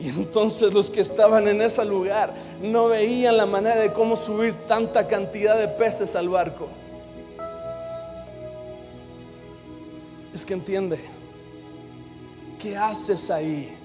Y 0.00 0.08
entonces 0.10 0.72
los 0.72 0.90
que 0.90 1.00
estaban 1.00 1.48
en 1.48 1.60
ese 1.60 1.84
lugar 1.84 2.32
no 2.62 2.88
veían 2.88 3.36
la 3.36 3.46
manera 3.46 3.80
de 3.80 3.92
cómo 3.92 4.16
subir 4.16 4.54
tanta 4.68 5.08
cantidad 5.08 5.58
de 5.58 5.66
peces 5.66 6.14
al 6.14 6.28
barco. 6.28 6.68
Es 10.38 10.44
que 10.44 10.54
entiende, 10.54 11.00
¿qué 12.60 12.76
haces 12.76 13.28
ahí? 13.28 13.76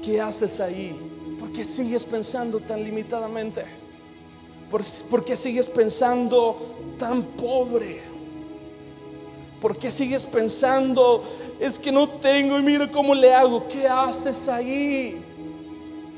¿Qué 0.00 0.20
haces 0.20 0.60
ahí? 0.60 0.96
¿Por 1.36 1.50
qué 1.50 1.64
sigues 1.64 2.04
pensando 2.04 2.60
tan 2.60 2.84
limitadamente? 2.84 3.64
¿Por, 4.70 5.24
qué 5.24 5.34
sigues 5.34 5.68
pensando 5.68 6.94
tan 6.96 7.24
pobre? 7.24 8.02
¿Por 9.60 9.76
qué 9.76 9.90
sigues 9.90 10.24
pensando? 10.24 11.24
Es 11.58 11.76
que 11.76 11.90
no 11.90 12.08
tengo 12.08 12.56
y 12.60 12.62
mira 12.62 12.88
cómo 12.88 13.12
le 13.12 13.34
hago. 13.34 13.66
¿Qué 13.66 13.88
haces 13.88 14.46
ahí? 14.46 15.20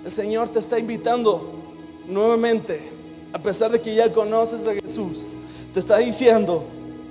El 0.05 0.11
Señor 0.11 0.51
te 0.51 0.59
está 0.59 0.79
invitando 0.79 1.51
nuevamente, 2.07 2.79
a 3.33 3.39
pesar 3.39 3.71
de 3.71 3.81
que 3.81 3.95
ya 3.95 4.13
conoces 4.13 4.67
a 4.67 4.75
Jesús, 4.75 5.33
te 5.73 5.81
está 5.81 5.97
diciendo, 5.97 6.63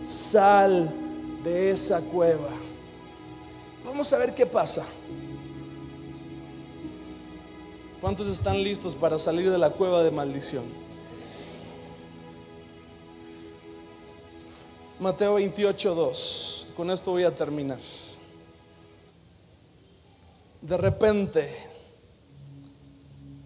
sal 0.03 1.00
de 1.43 1.71
esa 1.71 2.01
cueva. 2.01 2.49
Vamos 3.85 4.11
a 4.13 4.17
ver 4.17 4.33
qué 4.35 4.45
pasa. 4.45 4.85
¿Cuántos 7.99 8.27
están 8.27 8.63
listos 8.63 8.95
para 8.95 9.19
salir 9.19 9.49
de 9.49 9.57
la 9.57 9.69
cueva 9.69 10.03
de 10.03 10.11
maldición? 10.11 10.63
Mateo 14.99 15.35
28, 15.35 15.95
2. 15.95 16.67
Con 16.75 16.91
esto 16.91 17.11
voy 17.11 17.23
a 17.23 17.35
terminar. 17.35 17.79
de 20.61 20.77
repente 20.77 21.49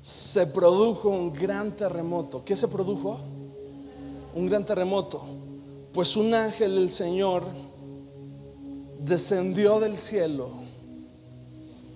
se 0.02 0.48
produjo 0.48 1.10
un 1.10 1.34
gran 1.34 1.76
terremoto. 1.76 2.44
¿Qué 2.44 2.56
se 2.56 2.68
produjo? 2.68 3.20
Un 4.36 4.48
gran 4.48 4.66
terremoto. 4.66 5.22
Pues 5.94 6.16
un 6.16 6.34
ángel 6.34 6.76
del 6.76 6.92
Señor 6.92 7.44
descendió 9.06 9.80
del 9.80 9.98
cielo 9.98 10.50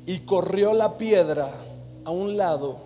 y 0.06 0.20
corrió 0.20 0.74
la 0.74 0.98
piedra 0.98 1.52
a 2.06 2.12
un 2.12 2.38
lado 2.38 2.78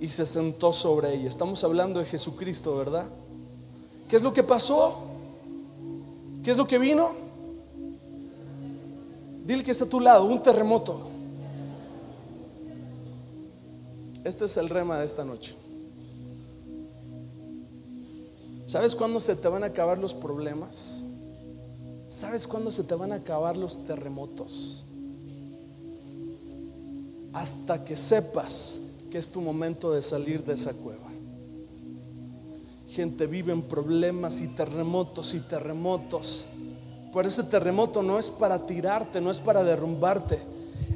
y 0.00 0.08
se 0.08 0.26
sentó 0.26 0.72
sobre 0.72 1.14
ella. 1.14 1.28
Estamos 1.28 1.64
hablando 1.64 2.00
de 2.00 2.06
Jesucristo, 2.06 2.76
¿verdad? 2.76 3.06
¿Qué 4.08 4.16
es 4.16 4.22
lo 4.22 4.34
que 4.34 4.42
pasó? 4.42 4.98
¿Qué 6.44 6.50
es 6.50 6.56
lo 6.56 6.66
que 6.66 6.78
vino? 6.78 7.12
Dile 9.46 9.64
que 9.64 9.70
está 9.70 9.84
a 9.84 9.88
tu 9.88 10.00
lado, 10.00 10.24
un 10.24 10.42
terremoto. 10.42 11.00
Este 14.24 14.44
es 14.44 14.56
el 14.56 14.68
rema 14.68 14.98
de 14.98 15.06
esta 15.06 15.24
noche. 15.24 15.54
¿Sabes 18.66 18.94
cuándo 18.94 19.20
se 19.20 19.34
te 19.36 19.48
van 19.48 19.64
a 19.64 19.66
acabar 19.66 19.98
los 19.98 20.14
problemas? 20.14 21.04
¿Sabes 22.12 22.46
cuándo 22.46 22.70
se 22.70 22.84
te 22.84 22.94
van 22.94 23.10
a 23.10 23.16
acabar 23.16 23.56
los 23.56 23.86
terremotos? 23.86 24.84
Hasta 27.32 27.82
que 27.86 27.96
sepas 27.96 28.92
que 29.10 29.16
es 29.16 29.30
tu 29.30 29.40
momento 29.40 29.90
de 29.92 30.02
salir 30.02 30.44
de 30.44 30.52
esa 30.52 30.74
cueva. 30.74 31.08
Gente 32.86 33.26
vive 33.26 33.54
en 33.54 33.62
problemas 33.62 34.42
y 34.42 34.48
terremotos 34.48 35.32
y 35.32 35.40
terremotos. 35.40 36.44
Por 37.14 37.24
ese 37.24 37.44
terremoto 37.44 38.02
no 38.02 38.18
es 38.18 38.28
para 38.28 38.66
tirarte, 38.66 39.18
no 39.18 39.30
es 39.30 39.40
para 39.40 39.64
derrumbarte. 39.64 40.38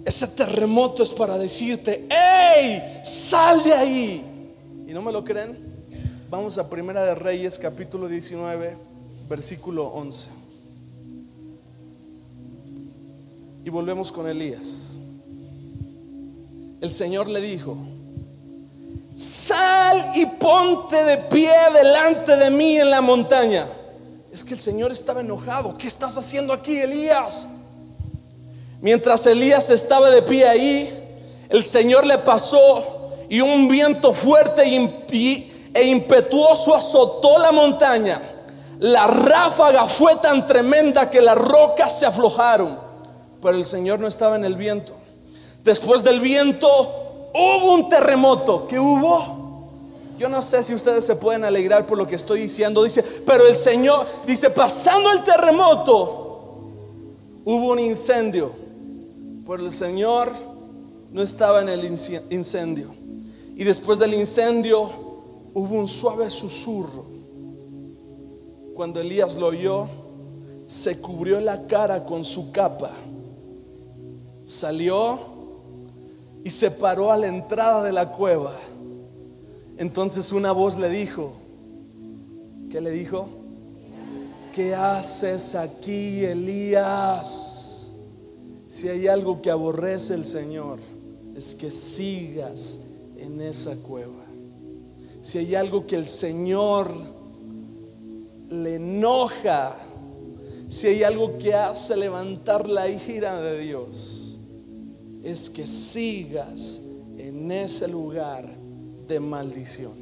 Ese 0.05 0.27
terremoto 0.29 1.03
es 1.03 1.13
para 1.13 1.39
decirte, 1.39 2.07
¡Ey! 2.11 3.03
¡Sal 3.03 3.65
de 3.65 3.73
ahí! 3.73 4.85
¿Y 4.87 4.93
no 4.93 5.01
me 5.01 5.13
lo 5.13 5.25
creen? 5.25 5.57
Vamos 6.29 6.59
a 6.59 6.69
Primera 6.69 7.05
de 7.05 7.15
Reyes, 7.15 7.57
capítulo 7.57 8.07
19, 8.07 8.77
versículo 9.31 9.87
11. 9.87 10.36
Y 13.67 13.69
volvemos 13.69 14.13
con 14.13 14.29
Elías. 14.29 15.01
El 16.81 16.89
Señor 16.89 17.27
le 17.27 17.41
dijo, 17.41 17.77
sal 19.17 20.13
y 20.15 20.25
ponte 20.25 21.03
de 21.03 21.17
pie 21.17 21.51
delante 21.75 22.37
de 22.37 22.49
mí 22.49 22.79
en 22.79 22.91
la 22.91 23.01
montaña. 23.01 23.67
Es 24.31 24.45
que 24.45 24.55
el 24.55 24.61
Señor 24.61 24.93
estaba 24.93 25.21
enojado. 25.21 25.77
¿Qué 25.77 25.89
estás 25.89 26.17
haciendo 26.17 26.53
aquí, 26.53 26.79
Elías? 26.79 27.49
Mientras 28.81 29.27
Elías 29.27 29.69
estaba 29.71 30.11
de 30.11 30.23
pie 30.23 30.47
ahí, 30.47 31.19
el 31.49 31.65
Señor 31.65 32.07
le 32.07 32.19
pasó 32.19 33.17
y 33.29 33.41
un 33.41 33.67
viento 33.67 34.13
fuerte 34.13 34.63
e 34.63 35.85
impetuoso 35.89 36.73
azotó 36.73 37.41
la 37.41 37.51
montaña. 37.51 38.23
La 38.79 39.09
ráfaga 39.09 39.87
fue 39.87 40.15
tan 40.15 40.47
tremenda 40.47 41.11
que 41.11 41.21
las 41.21 41.37
rocas 41.37 41.99
se 41.99 42.07
aflojaron 42.07 42.86
pero 43.47 43.59
el 43.59 43.65
Señor 43.65 44.01
no 44.01 44.09
estaba 44.09 44.35
en 44.35 44.45
el 44.45 44.57
viento. 44.57 44.93
Después 45.63 46.03
del 46.03 46.19
viento 46.19 46.67
hubo 47.33 47.75
un 47.75 47.89
terremoto. 47.89 48.67
¿Qué 48.67 48.77
hubo? 48.81 49.69
Yo 50.19 50.29
no 50.29 50.43
sé 50.43 50.65
si 50.65 50.75
ustedes 50.75 51.05
se 51.05 51.15
pueden 51.15 51.45
alegrar 51.45 51.87
por 51.87 51.97
lo 51.97 52.09
que 52.09 52.17
estoy 52.17 52.41
diciendo. 52.41 52.83
Dice, 52.83 53.05
pero 53.25 53.47
el 53.47 53.55
Señor, 53.55 54.05
dice, 54.27 54.51
pasando 54.51 55.13
el 55.13 55.23
terremoto, 55.23 56.73
hubo 57.45 57.71
un 57.71 57.79
incendio. 57.79 58.51
Pero 59.47 59.65
el 59.65 59.71
Señor 59.71 60.33
no 61.13 61.23
estaba 61.23 61.63
en 61.63 61.69
el 61.69 61.85
incendio. 61.85 62.93
Y 63.55 63.63
después 63.63 64.01
del 64.01 64.15
incendio 64.15 64.91
hubo 65.55 65.77
un 65.77 65.87
suave 65.87 66.31
susurro. 66.31 67.05
Cuando 68.75 69.01
Elías 69.01 69.37
lo 69.37 69.47
oyó, 69.47 69.87
se 70.67 71.01
cubrió 71.01 71.41
la 71.41 71.65
cara 71.69 72.05
con 72.05 72.25
su 72.25 72.51
capa 72.51 72.91
salió 74.47 75.19
y 76.45 76.51
se 76.51 76.71
paró 76.71 77.13
a 77.13 77.19
la 77.19 77.27
entrada 77.27 77.83
de 77.83 77.93
la 77.93 78.11
cueva. 78.13 78.55
Entonces 79.77 80.33
una 80.33 80.53
voz 80.53 80.79
le 80.79 80.89
dijo, 80.89 81.33
¿qué 82.71 82.81
le 82.81 82.93
dijo? 82.93 83.29
¿Qué 84.55 84.75
haces 84.75 85.55
aquí, 85.55 86.25
Elías? 86.25 87.93
Si 88.69 88.89
hay 88.89 89.09
algo 89.09 89.43
que 89.43 89.51
aborrece 89.51 90.15
el 90.15 90.25
Señor, 90.25 90.79
es 91.37 91.55
que 91.57 91.71
sigas 91.71 92.79
en 93.19 93.41
esa 93.43 93.77
cueva. 93.83 94.25
Si 95.21 95.39
hay 95.39 95.57
algo 95.57 95.87
que 95.87 95.97
el 95.97 96.07
Señor 96.07 96.91
le 98.49 98.77
enoja, 98.77 99.75
si 100.69 100.87
hay 100.87 101.03
algo 101.03 101.37
que 101.39 101.53
hace 101.53 101.97
levantar 101.97 102.69
la 102.69 102.89
ira 102.89 103.41
de 103.41 103.59
Dios, 103.61 104.26
es 105.27 105.51
que 105.51 105.67
sigas 105.67 106.83
en 107.19 107.51
ese 107.51 107.89
lugar 107.89 108.49
de 109.09 109.19
maldición. 109.19 109.93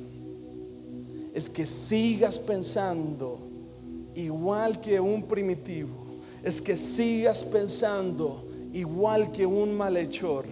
Es 1.32 1.48
que 1.48 1.64
sigas 1.64 2.38
pensando 2.38 3.38
igual 4.14 4.82
que 4.82 5.00
un 5.00 5.22
primitivo. 5.22 5.94
Es 6.42 6.60
que 6.60 6.76
sigas 6.76 7.42
pensando 7.42 8.44
igual 8.74 9.32
que 9.32 9.46
un 9.46 9.74
malhechor. 9.74 10.44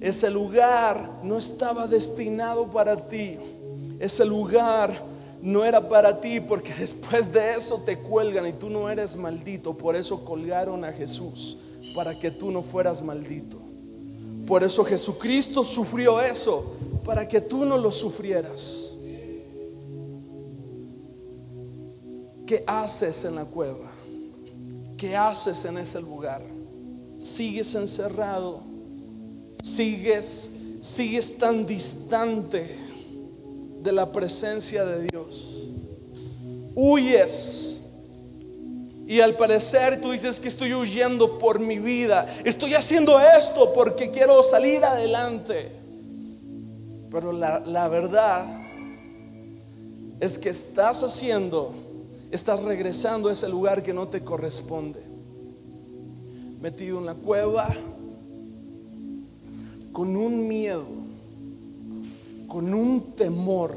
Ese 0.00 0.28
lugar 0.30 1.20
no 1.22 1.38
estaba 1.38 1.86
destinado 1.86 2.66
para 2.72 2.96
ti. 2.96 3.36
Ese 4.00 4.24
lugar 4.24 5.00
no 5.40 5.64
era 5.64 5.88
para 5.88 6.20
ti 6.20 6.40
porque 6.40 6.74
después 6.78 7.32
de 7.32 7.52
eso 7.52 7.80
te 7.86 7.96
cuelgan 7.96 8.48
y 8.48 8.52
tú 8.52 8.68
no 8.68 8.90
eres 8.90 9.14
maldito. 9.14 9.78
Por 9.78 9.94
eso 9.94 10.24
colgaron 10.24 10.84
a 10.84 10.92
Jesús, 10.92 11.58
para 11.94 12.18
que 12.18 12.32
tú 12.32 12.50
no 12.50 12.62
fueras 12.62 13.00
maldito. 13.00 13.67
Por 14.48 14.64
eso 14.64 14.82
Jesucristo 14.82 15.62
sufrió 15.62 16.22
eso, 16.22 16.74
para 17.04 17.28
que 17.28 17.38
tú 17.38 17.66
no 17.66 17.76
lo 17.76 17.92
sufrieras. 17.92 18.94
¿Qué 22.46 22.64
haces 22.66 23.26
en 23.26 23.34
la 23.34 23.44
cueva? 23.44 23.90
¿Qué 24.96 25.14
haces 25.14 25.66
en 25.66 25.76
ese 25.76 26.00
lugar? 26.00 26.40
¿Sigues 27.18 27.74
encerrado? 27.74 28.60
¿Sigues, 29.62 30.78
sigues 30.80 31.36
tan 31.36 31.66
distante 31.66 32.74
de 33.82 33.92
la 33.92 34.10
presencia 34.10 34.86
de 34.86 35.08
Dios? 35.08 35.68
¿Huyes? 36.74 37.77
Y 39.08 39.22
al 39.22 39.36
parecer 39.36 40.02
tú 40.02 40.12
dices 40.12 40.38
que 40.38 40.48
estoy 40.48 40.74
huyendo 40.74 41.38
por 41.38 41.58
mi 41.58 41.78
vida. 41.78 42.28
Estoy 42.44 42.74
haciendo 42.74 43.18
esto 43.18 43.72
porque 43.72 44.10
quiero 44.10 44.42
salir 44.42 44.84
adelante. 44.84 45.72
Pero 47.10 47.32
la, 47.32 47.60
la 47.60 47.88
verdad 47.88 48.44
es 50.20 50.38
que 50.38 50.50
estás 50.50 51.02
haciendo, 51.02 51.72
estás 52.30 52.62
regresando 52.62 53.30
a 53.30 53.32
ese 53.32 53.48
lugar 53.48 53.82
que 53.82 53.94
no 53.94 54.08
te 54.08 54.20
corresponde. 54.20 55.00
Metido 56.60 56.98
en 56.98 57.06
la 57.06 57.14
cueva 57.14 57.74
con 59.90 60.14
un 60.16 60.46
miedo, 60.46 60.84
con 62.46 62.74
un 62.74 63.16
temor. 63.16 63.74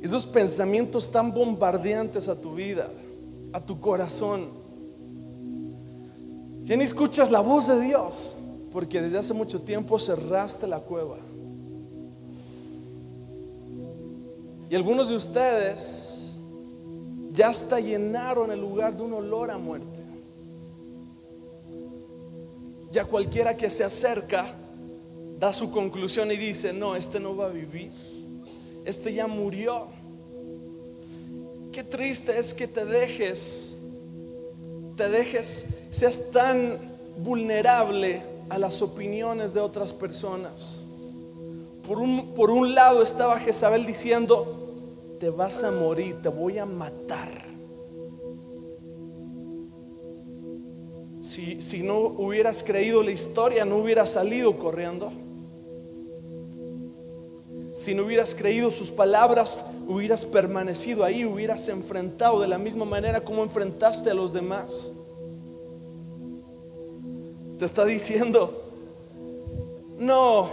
Esos 0.00 0.26
pensamientos 0.26 1.10
tan 1.10 1.34
bombardeantes 1.34 2.28
a 2.28 2.40
tu 2.40 2.54
vida 2.54 2.88
a 3.54 3.60
tu 3.60 3.80
corazón. 3.80 4.48
Ya 6.64 6.76
ni 6.76 6.82
escuchas 6.82 7.30
la 7.30 7.38
voz 7.38 7.68
de 7.68 7.80
Dios, 7.80 8.36
porque 8.72 9.00
desde 9.00 9.18
hace 9.18 9.32
mucho 9.32 9.60
tiempo 9.60 9.96
cerraste 9.96 10.66
la 10.66 10.80
cueva. 10.80 11.18
Y 14.68 14.74
algunos 14.74 15.08
de 15.08 15.14
ustedes 15.14 16.36
ya 17.30 17.48
hasta 17.48 17.78
llenaron 17.78 18.50
el 18.50 18.60
lugar 18.60 18.96
de 18.96 19.04
un 19.04 19.12
olor 19.12 19.52
a 19.52 19.58
muerte. 19.58 20.02
Ya 22.90 23.04
cualquiera 23.04 23.56
que 23.56 23.70
se 23.70 23.84
acerca 23.84 24.52
da 25.38 25.52
su 25.52 25.70
conclusión 25.70 26.32
y 26.32 26.36
dice, 26.36 26.72
no, 26.72 26.96
este 26.96 27.20
no 27.20 27.36
va 27.36 27.46
a 27.46 27.50
vivir. 27.50 27.92
Este 28.84 29.14
ya 29.14 29.28
murió. 29.28 29.86
Qué 31.74 31.82
triste 31.82 32.38
es 32.38 32.54
que 32.54 32.68
te 32.68 32.84
dejes, 32.84 33.76
te 34.96 35.08
dejes, 35.08 35.70
seas 35.90 36.30
tan 36.30 36.78
vulnerable 37.18 38.22
a 38.48 38.60
las 38.60 38.80
opiniones 38.80 39.54
de 39.54 39.60
otras 39.60 39.92
personas. 39.92 40.86
Por 41.84 41.98
un, 41.98 42.32
por 42.36 42.52
un 42.52 42.76
lado 42.76 43.02
estaba 43.02 43.40
Jezabel 43.40 43.86
diciendo, 43.86 45.16
te 45.18 45.30
vas 45.30 45.64
a 45.64 45.72
morir, 45.72 46.22
te 46.22 46.28
voy 46.28 46.58
a 46.58 46.64
matar. 46.64 47.28
Si, 51.22 51.60
si 51.60 51.82
no 51.82 51.98
hubieras 51.98 52.62
creído 52.62 53.02
la 53.02 53.10
historia, 53.10 53.64
no 53.64 53.78
hubieras 53.78 54.10
salido 54.10 54.56
corriendo. 54.56 55.10
Si 57.84 57.94
no 57.94 58.04
hubieras 58.04 58.34
creído 58.34 58.70
sus 58.70 58.90
palabras, 58.90 59.72
hubieras 59.86 60.24
permanecido 60.24 61.04
ahí, 61.04 61.26
hubieras 61.26 61.68
enfrentado 61.68 62.40
de 62.40 62.48
la 62.48 62.56
misma 62.56 62.86
manera 62.86 63.20
como 63.20 63.42
enfrentaste 63.42 64.10
a 64.10 64.14
los 64.14 64.32
demás. 64.32 64.90
Te 67.58 67.66
está 67.66 67.84
diciendo, 67.84 68.58
no, 69.98 70.48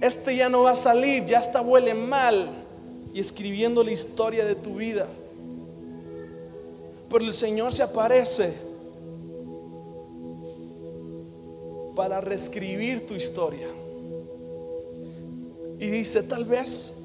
este 0.00 0.36
ya 0.36 0.48
no 0.48 0.62
va 0.62 0.70
a 0.70 0.76
salir, 0.76 1.24
ya 1.24 1.40
está 1.40 1.62
huele 1.62 1.94
mal 1.94 2.64
y 3.12 3.18
escribiendo 3.18 3.82
la 3.82 3.90
historia 3.90 4.44
de 4.44 4.54
tu 4.54 4.76
vida. 4.76 5.08
Pero 7.10 7.24
el 7.24 7.32
Señor 7.32 7.72
se 7.72 7.82
aparece 7.82 8.54
para 11.96 12.20
reescribir 12.20 13.04
tu 13.04 13.16
historia. 13.16 13.66
Y 15.78 15.86
dice, 15.86 16.22
tal 16.24 16.44
vez, 16.44 16.98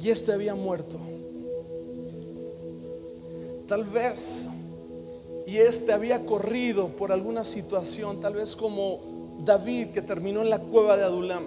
y 0.00 0.10
este 0.10 0.32
había 0.32 0.54
muerto. 0.54 0.98
Tal 3.68 3.84
vez, 3.84 4.48
y 5.46 5.58
este 5.58 5.92
había 5.92 6.26
corrido 6.26 6.88
por 6.88 7.12
alguna 7.12 7.44
situación, 7.44 8.20
tal 8.20 8.34
vez 8.34 8.56
como 8.56 9.36
David 9.44 9.88
que 9.88 10.02
terminó 10.02 10.42
en 10.42 10.50
la 10.50 10.58
cueva 10.58 10.96
de 10.96 11.04
Adulam. 11.04 11.44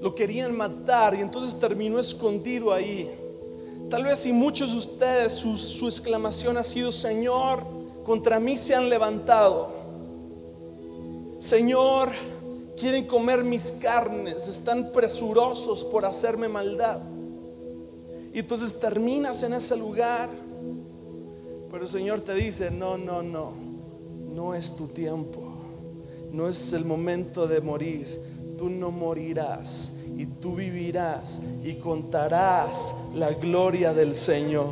Lo 0.00 0.14
querían 0.14 0.54
matar 0.54 1.14
y 1.14 1.22
entonces 1.22 1.58
terminó 1.58 1.98
escondido 1.98 2.72
ahí. 2.72 3.10
Tal 3.88 4.04
vez 4.04 4.20
si 4.20 4.32
muchos 4.32 4.72
de 4.72 4.78
ustedes 4.78 5.32
su, 5.32 5.56
su 5.56 5.88
exclamación 5.88 6.58
ha 6.58 6.62
sido, 6.62 6.92
Señor, 6.92 7.64
contra 8.04 8.38
mí 8.38 8.56
se 8.56 8.74
han 8.74 8.90
levantado. 8.90 9.70
Señor, 11.38 12.10
quieren 12.76 13.06
comer 13.06 13.42
mis 13.42 13.72
carnes, 13.82 14.46
están 14.48 14.92
presurosos 14.92 15.84
por 15.84 16.04
hacerme 16.04 16.48
maldad. 16.48 17.00
Y 18.32 18.40
entonces 18.40 18.78
terminas 18.78 19.42
en 19.42 19.54
ese 19.54 19.76
lugar, 19.76 20.28
pero 21.70 21.84
el 21.84 21.90
Señor 21.90 22.20
te 22.20 22.34
dice, 22.34 22.70
no, 22.70 22.98
no, 22.98 23.22
no, 23.22 23.52
no 24.34 24.54
es 24.54 24.76
tu 24.76 24.88
tiempo, 24.88 25.42
no 26.32 26.48
es 26.48 26.72
el 26.72 26.84
momento 26.84 27.46
de 27.48 27.60
morir, 27.60 28.06
tú 28.58 28.68
no 28.68 28.90
morirás 28.90 29.94
y 30.16 30.26
tú 30.26 30.54
vivirás 30.54 31.42
y 31.64 31.74
contarás 31.74 32.94
la 33.14 33.32
gloria 33.32 33.92
del 33.92 34.14
Señor. 34.14 34.68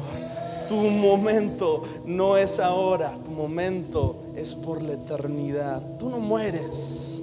Tu 0.68 0.76
momento 0.76 1.82
no 2.06 2.38
es 2.38 2.58
ahora, 2.58 3.18
tu 3.24 3.30
momento 3.30 4.24
es 4.34 4.54
por 4.54 4.80
la 4.80 4.94
eternidad. 4.94 5.82
Tú 5.98 6.08
no 6.08 6.18
mueres, 6.18 7.13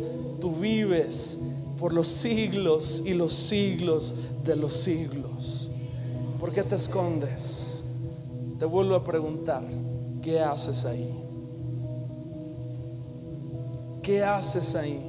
tú 0.42 0.52
vives 0.52 1.38
por 1.80 1.94
los 1.94 2.10
siglos 2.10 3.04
y 3.06 3.14
los 3.14 3.34
siglos 3.34 4.14
de 4.44 4.58
los 4.58 4.74
siglos. 4.74 5.70
¿Por 6.40 6.52
qué 6.52 6.64
te 6.64 6.76
escondes? 6.76 7.86
Te 8.60 8.66
vuelvo 8.66 8.96
a 8.96 9.04
preguntar, 9.04 9.64
¿qué 10.22 10.42
haces 10.42 10.86
ahí? 10.86 11.16
¿Qué 14.02 14.24
haces 14.24 14.76
ahí? 14.76 15.00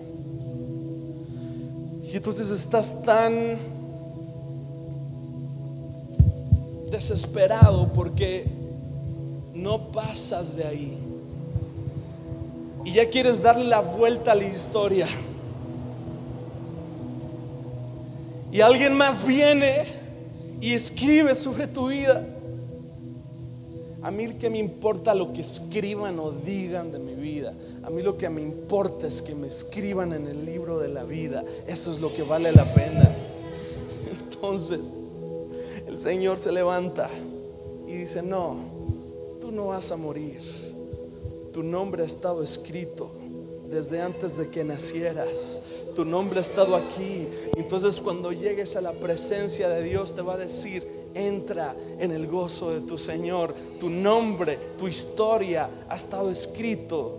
Y 2.05 2.16
entonces 2.16 2.51
estás 2.51 3.03
tan 3.03 3.57
desesperado 6.90 7.90
porque 7.95 8.47
no 9.55 9.90
pasas 9.92 10.57
de 10.57 10.64
ahí. 10.64 11.01
Y 12.85 12.92
ya 12.92 13.09
quieres 13.09 13.42
darle 13.42 13.64
la 13.64 13.81
vuelta 13.81 14.33
a 14.33 14.35
la 14.35 14.45
historia. 14.45 15.07
Y 18.53 18.61
alguien 18.61 18.95
más 18.95 19.27
viene 19.27 19.85
y 20.61 20.75
escribe 20.75 21.35
sobre 21.35 21.66
tu 21.66 21.88
vida. 21.88 22.25
A 24.03 24.11
mí 24.11 24.35
que 24.35 24.51
me 24.51 24.59
importa 24.59 25.14
lo 25.14 25.33
que 25.33 25.40
escriban 25.40 26.18
o 26.18 26.33
digan 26.33 26.90
de 26.90 26.99
mi 26.99 27.14
vida. 27.14 27.55
A 27.85 27.90
mí 27.90 28.03
lo 28.03 28.18
que 28.18 28.29
me 28.29 28.42
importa 28.42 29.07
es 29.07 29.23
que 29.23 29.35
me 29.35 29.47
escriban 29.47 30.12
en 30.12 30.27
el 30.27 30.45
libro 30.45 30.81
de 30.81 30.88
la 30.88 31.05
vida. 31.05 31.45
Eso 31.66 31.92
es 31.92 32.01
lo 32.01 32.12
que 32.12 32.25
vale 32.25 32.53
la 32.53 32.64
pena. 32.75 33.11
Entonces, 34.25 34.95
el 35.87 35.97
Señor 35.97 36.38
se 36.38 36.51
levanta 36.51 37.09
y 37.87 37.92
dice, 37.92 38.23
no, 38.23 38.57
tú 39.40 39.53
no 39.53 39.68
vas 39.68 39.92
a 39.92 39.97
morir. 39.97 40.40
Tu 41.52 41.62
nombre 41.62 42.02
ha 42.02 42.06
estado 42.06 42.42
escrito 42.42 43.10
desde 43.68 44.00
antes 44.00 44.36
de 44.36 44.48
que 44.48 44.64
nacieras. 44.64 45.60
Tu 45.94 46.04
nombre 46.04 46.38
ha 46.38 46.42
estado 46.42 46.76
aquí. 46.76 47.28
Entonces 47.56 48.00
cuando 48.00 48.32
llegues 48.32 48.76
a 48.76 48.80
la 48.80 48.92
presencia 48.92 49.68
de 49.68 49.82
Dios 49.82 50.14
te 50.14 50.22
va 50.22 50.34
a 50.34 50.38
decir, 50.38 50.82
entra 51.14 51.74
en 51.98 52.10
el 52.10 52.26
gozo 52.26 52.70
de 52.70 52.80
tu 52.80 52.96
Señor. 52.96 53.54
Tu 53.78 53.90
nombre, 53.90 54.58
tu 54.78 54.88
historia 54.88 55.68
ha 55.88 55.96
estado 55.96 56.30
escrito 56.30 57.18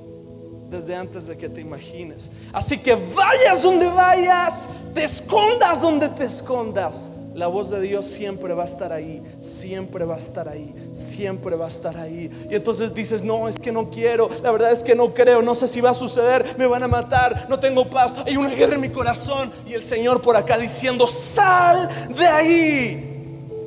desde 0.70 0.96
antes 0.96 1.28
de 1.28 1.38
que 1.38 1.50
te 1.50 1.62
imagines. 1.62 2.32
Así 2.52 2.80
que 2.80 2.96
vayas 2.96 3.62
donde 3.62 3.88
vayas, 3.88 4.68
te 4.96 5.04
escondas 5.04 5.80
donde 5.80 6.10
te 6.10 6.26
escondas 6.26 7.23
la 7.36 7.48
voz 7.48 7.70
de 7.70 7.82
Dios 7.82 8.06
siempre 8.06 8.54
va 8.54 8.64
a 8.64 8.66
estar 8.66 8.92
ahí, 8.92 9.22
siempre 9.40 10.06
va 10.06 10.16
a 10.16 10.18
estar 10.18 10.48
ahí, 10.48 10.74
siempre 10.92 11.56
va 11.56 11.66
a 11.66 11.70
estar 11.70 11.98
ahí. 11.98 12.30
Y 12.50 12.56
entonces 12.56 12.94
dices, 12.94 13.24
no, 13.24 13.48
es 13.48 13.58
que 13.58 13.72
no 13.72 13.90
quiero, 13.90 14.30
la 14.42 14.52
verdad 14.52 14.72
es 14.72 14.84
que 14.84 14.96
no 14.96 15.14
creo, 15.14 15.42
no 15.42 15.56
sé 15.56 15.68
si 15.68 15.82
va 15.82 15.92
a 15.92 15.96
suceder, 15.96 16.56
me 16.58 16.68
van 16.68 16.84
a 16.84 16.88
matar, 16.88 17.48
no 17.50 17.60
tengo 17.60 17.86
paz, 17.90 18.16
hay 18.26 18.38
una 18.38 18.50
guerra 18.50 18.76
en 18.76 18.82
mi 18.82 18.90
corazón. 18.90 19.52
Y 19.68 19.74
el 19.74 19.84
Señor 19.84 20.22
por 20.22 20.36
acá 20.36 20.58
diciendo, 20.58 21.08
sal 21.08 21.90
de 22.16 22.28
ahí. 22.28 23.10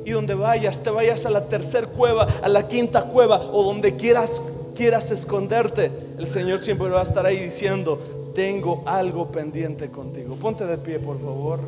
Y 0.05 0.11
donde 0.11 0.35
vayas, 0.35 0.79
te 0.79 0.89
vayas 0.89 1.25
a 1.25 1.29
la 1.29 1.45
tercera 1.45 1.87
cueva, 1.87 2.27
a 2.41 2.47
la 2.47 2.67
quinta 2.67 3.01
cueva 3.01 3.41
o 3.51 3.63
donde 3.63 3.97
quieras, 3.97 4.41
quieras 4.75 5.11
esconderte, 5.11 5.91
el 6.17 6.27
Señor 6.27 6.59
siempre 6.59 6.87
va 6.89 7.01
a 7.01 7.03
estar 7.03 7.25
ahí 7.25 7.37
diciendo, 7.37 7.99
tengo 8.33 8.83
algo 8.85 9.31
pendiente 9.31 9.89
contigo. 9.89 10.35
Ponte 10.35 10.65
de 10.65 10.77
pie, 10.77 10.99
por 10.99 11.19
favor. 11.19 11.59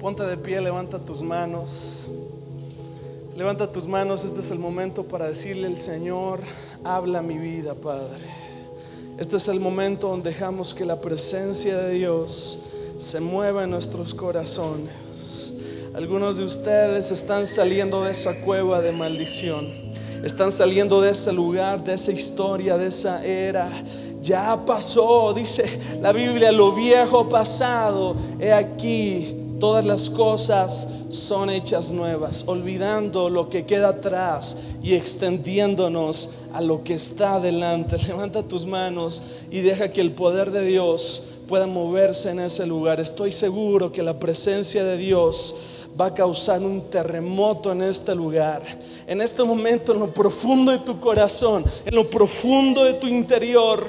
Ponte 0.00 0.22
de 0.22 0.36
pie, 0.36 0.60
levanta 0.60 1.00
tus 1.00 1.22
manos. 1.22 2.08
Levanta 3.36 3.70
tus 3.70 3.86
manos, 3.86 4.24
este 4.24 4.40
es 4.40 4.50
el 4.52 4.60
momento 4.60 5.02
para 5.02 5.28
decirle 5.28 5.66
al 5.66 5.76
Señor, 5.76 6.38
habla 6.84 7.20
mi 7.20 7.36
vida, 7.36 7.74
Padre. 7.74 8.26
Este 9.18 9.36
es 9.36 9.48
el 9.48 9.58
momento 9.58 10.08
donde 10.08 10.30
dejamos 10.30 10.72
que 10.72 10.84
la 10.84 11.00
presencia 11.00 11.76
de 11.78 11.94
Dios 11.94 12.60
se 12.96 13.20
mueva 13.20 13.64
en 13.64 13.70
nuestros 13.70 14.14
corazones. 14.14 15.52
Algunos 15.94 16.36
de 16.36 16.44
ustedes 16.44 17.10
están 17.10 17.48
saliendo 17.48 18.04
de 18.04 18.12
esa 18.12 18.40
cueva 18.42 18.80
de 18.80 18.92
maldición. 18.92 19.66
Están 20.22 20.52
saliendo 20.52 21.00
de 21.00 21.10
ese 21.10 21.32
lugar, 21.32 21.82
de 21.82 21.94
esa 21.94 22.12
historia, 22.12 22.76
de 22.76 22.86
esa 22.86 23.24
era. 23.24 23.68
Ya 24.22 24.56
pasó, 24.64 25.32
dice 25.34 25.64
la 26.00 26.12
Biblia, 26.12 26.52
lo 26.52 26.72
viejo 26.72 27.28
pasado. 27.28 28.14
He 28.38 28.52
aquí, 28.52 29.37
Todas 29.58 29.84
las 29.84 30.08
cosas 30.08 30.86
son 31.10 31.50
hechas 31.50 31.90
nuevas, 31.90 32.44
olvidando 32.46 33.28
lo 33.28 33.48
que 33.48 33.66
queda 33.66 33.88
atrás 33.88 34.56
y 34.84 34.94
extendiéndonos 34.94 36.34
a 36.52 36.60
lo 36.60 36.84
que 36.84 36.94
está 36.94 37.34
adelante. 37.34 37.98
Levanta 38.06 38.44
tus 38.44 38.64
manos 38.66 39.20
y 39.50 39.60
deja 39.60 39.90
que 39.90 40.00
el 40.00 40.12
poder 40.12 40.52
de 40.52 40.64
Dios 40.64 41.38
pueda 41.48 41.66
moverse 41.66 42.30
en 42.30 42.38
ese 42.38 42.66
lugar. 42.66 43.00
Estoy 43.00 43.32
seguro 43.32 43.90
que 43.90 44.02
la 44.02 44.20
presencia 44.20 44.84
de 44.84 44.96
Dios 44.96 45.56
va 46.00 46.06
a 46.06 46.14
causar 46.14 46.60
un 46.60 46.82
terremoto 46.82 47.72
en 47.72 47.82
este 47.82 48.14
lugar. 48.14 48.62
En 49.08 49.20
este 49.20 49.42
momento, 49.42 49.92
en 49.92 49.98
lo 49.98 50.14
profundo 50.14 50.70
de 50.70 50.78
tu 50.78 51.00
corazón, 51.00 51.64
en 51.84 51.94
lo 51.96 52.08
profundo 52.08 52.84
de 52.84 52.94
tu 52.94 53.08
interior, 53.08 53.84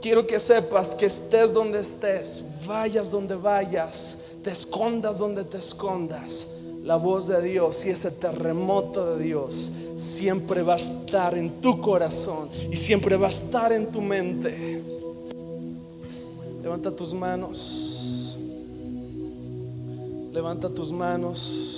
quiero 0.00 0.26
que 0.26 0.40
sepas 0.40 0.94
que 0.94 1.06
estés 1.06 1.52
donde 1.52 1.80
estés, 1.80 2.54
vayas 2.66 3.10
donde 3.10 3.34
vayas 3.34 4.23
te 4.44 4.50
escondas 4.50 5.18
donde 5.18 5.42
te 5.44 5.56
escondas, 5.56 6.60
la 6.84 6.96
voz 6.96 7.26
de 7.28 7.40
Dios 7.40 7.86
y 7.86 7.88
ese 7.88 8.10
terremoto 8.10 9.16
de 9.16 9.24
Dios 9.24 9.72
siempre 9.96 10.62
va 10.62 10.74
a 10.74 10.76
estar 10.76 11.36
en 11.36 11.62
tu 11.62 11.80
corazón 11.80 12.50
y 12.70 12.76
siempre 12.76 13.16
va 13.16 13.28
a 13.28 13.30
estar 13.30 13.72
en 13.72 13.90
tu 13.90 14.02
mente. 14.02 14.82
Levanta 16.62 16.94
tus 16.94 17.14
manos. 17.14 18.38
Levanta 20.30 20.68
tus 20.68 20.92
manos. 20.92 21.73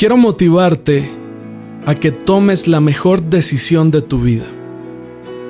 Quiero 0.00 0.16
motivarte 0.16 1.10
a 1.84 1.94
que 1.94 2.10
tomes 2.10 2.66
la 2.68 2.80
mejor 2.80 3.20
decisión 3.20 3.90
de 3.90 4.00
tu 4.00 4.22
vida. 4.22 4.46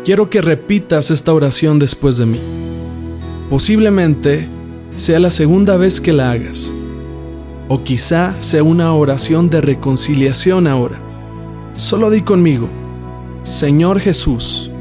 Quiero 0.04 0.28
que 0.28 0.42
repitas 0.42 1.12
esta 1.12 1.32
oración 1.32 1.78
después 1.78 2.16
de 2.16 2.26
mí. 2.26 2.40
Posiblemente 3.48 4.48
sea 4.96 5.20
la 5.20 5.30
segunda 5.30 5.76
vez 5.76 6.00
que 6.00 6.12
la 6.12 6.32
hagas, 6.32 6.74
o 7.68 7.84
quizá 7.84 8.34
sea 8.40 8.64
una 8.64 8.92
oración 8.92 9.50
de 9.50 9.60
reconciliación 9.60 10.66
ahora. 10.66 11.00
Solo 11.76 12.10
di 12.10 12.22
conmigo, 12.22 12.68
Señor 13.44 14.00
Jesús, 14.00 14.72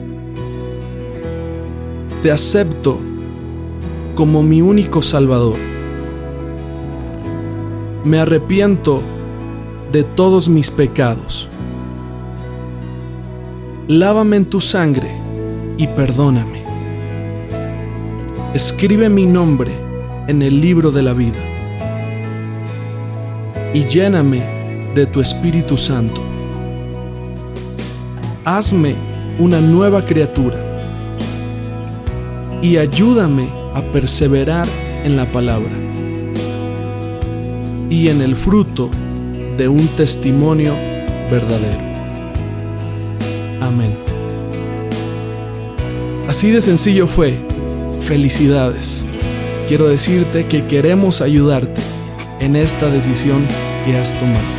te 2.23 2.31
acepto 2.31 2.99
como 4.15 4.41
mi 4.41 4.63
único 4.63 5.03
Salvador. 5.03 5.57
Me 8.03 8.17
arrepiento 8.17 9.03
de 9.91 10.03
todos 10.03 10.49
mis 10.49 10.69
pecados. 10.69 11.49
Lávame 13.87 14.37
en 14.37 14.45
tu 14.45 14.61
sangre 14.61 15.09
y 15.77 15.87
perdóname. 15.87 16.63
Escribe 18.53 19.09
mi 19.09 19.25
nombre 19.25 19.71
en 20.27 20.41
el 20.41 20.61
libro 20.61 20.91
de 20.91 21.01
la 21.01 21.13
vida 21.13 21.39
y 23.73 23.81
lléname 23.85 24.43
de 24.93 25.05
tu 25.07 25.21
Espíritu 25.21 25.75
Santo. 25.75 26.21
Hazme 28.45 28.95
una 29.39 29.61
nueva 29.61 30.05
criatura 30.05 30.57
y 32.61 32.77
ayúdame 32.77 33.49
a 33.73 33.81
perseverar 33.91 34.67
en 35.03 35.15
la 35.15 35.31
palabra 35.31 35.75
y 37.89 38.09
en 38.09 38.21
el 38.21 38.35
fruto 38.35 38.91
de 39.59 39.67
un 39.67 39.89
testimonio 39.89 40.73
verdadero. 41.29 41.77
Amén. 43.61 43.93
Así 46.29 46.49
de 46.49 46.61
sencillo 46.61 47.07
fue. 47.07 47.37
Felicidades. 47.99 49.05
Quiero 49.67 49.89
decirte 49.89 50.45
que 50.45 50.65
queremos 50.65 51.21
ayudarte 51.21 51.81
en 52.39 52.55
esta 52.55 52.89
decisión 52.89 53.45
que 53.85 53.97
has 53.97 54.17
tomado. 54.17 54.58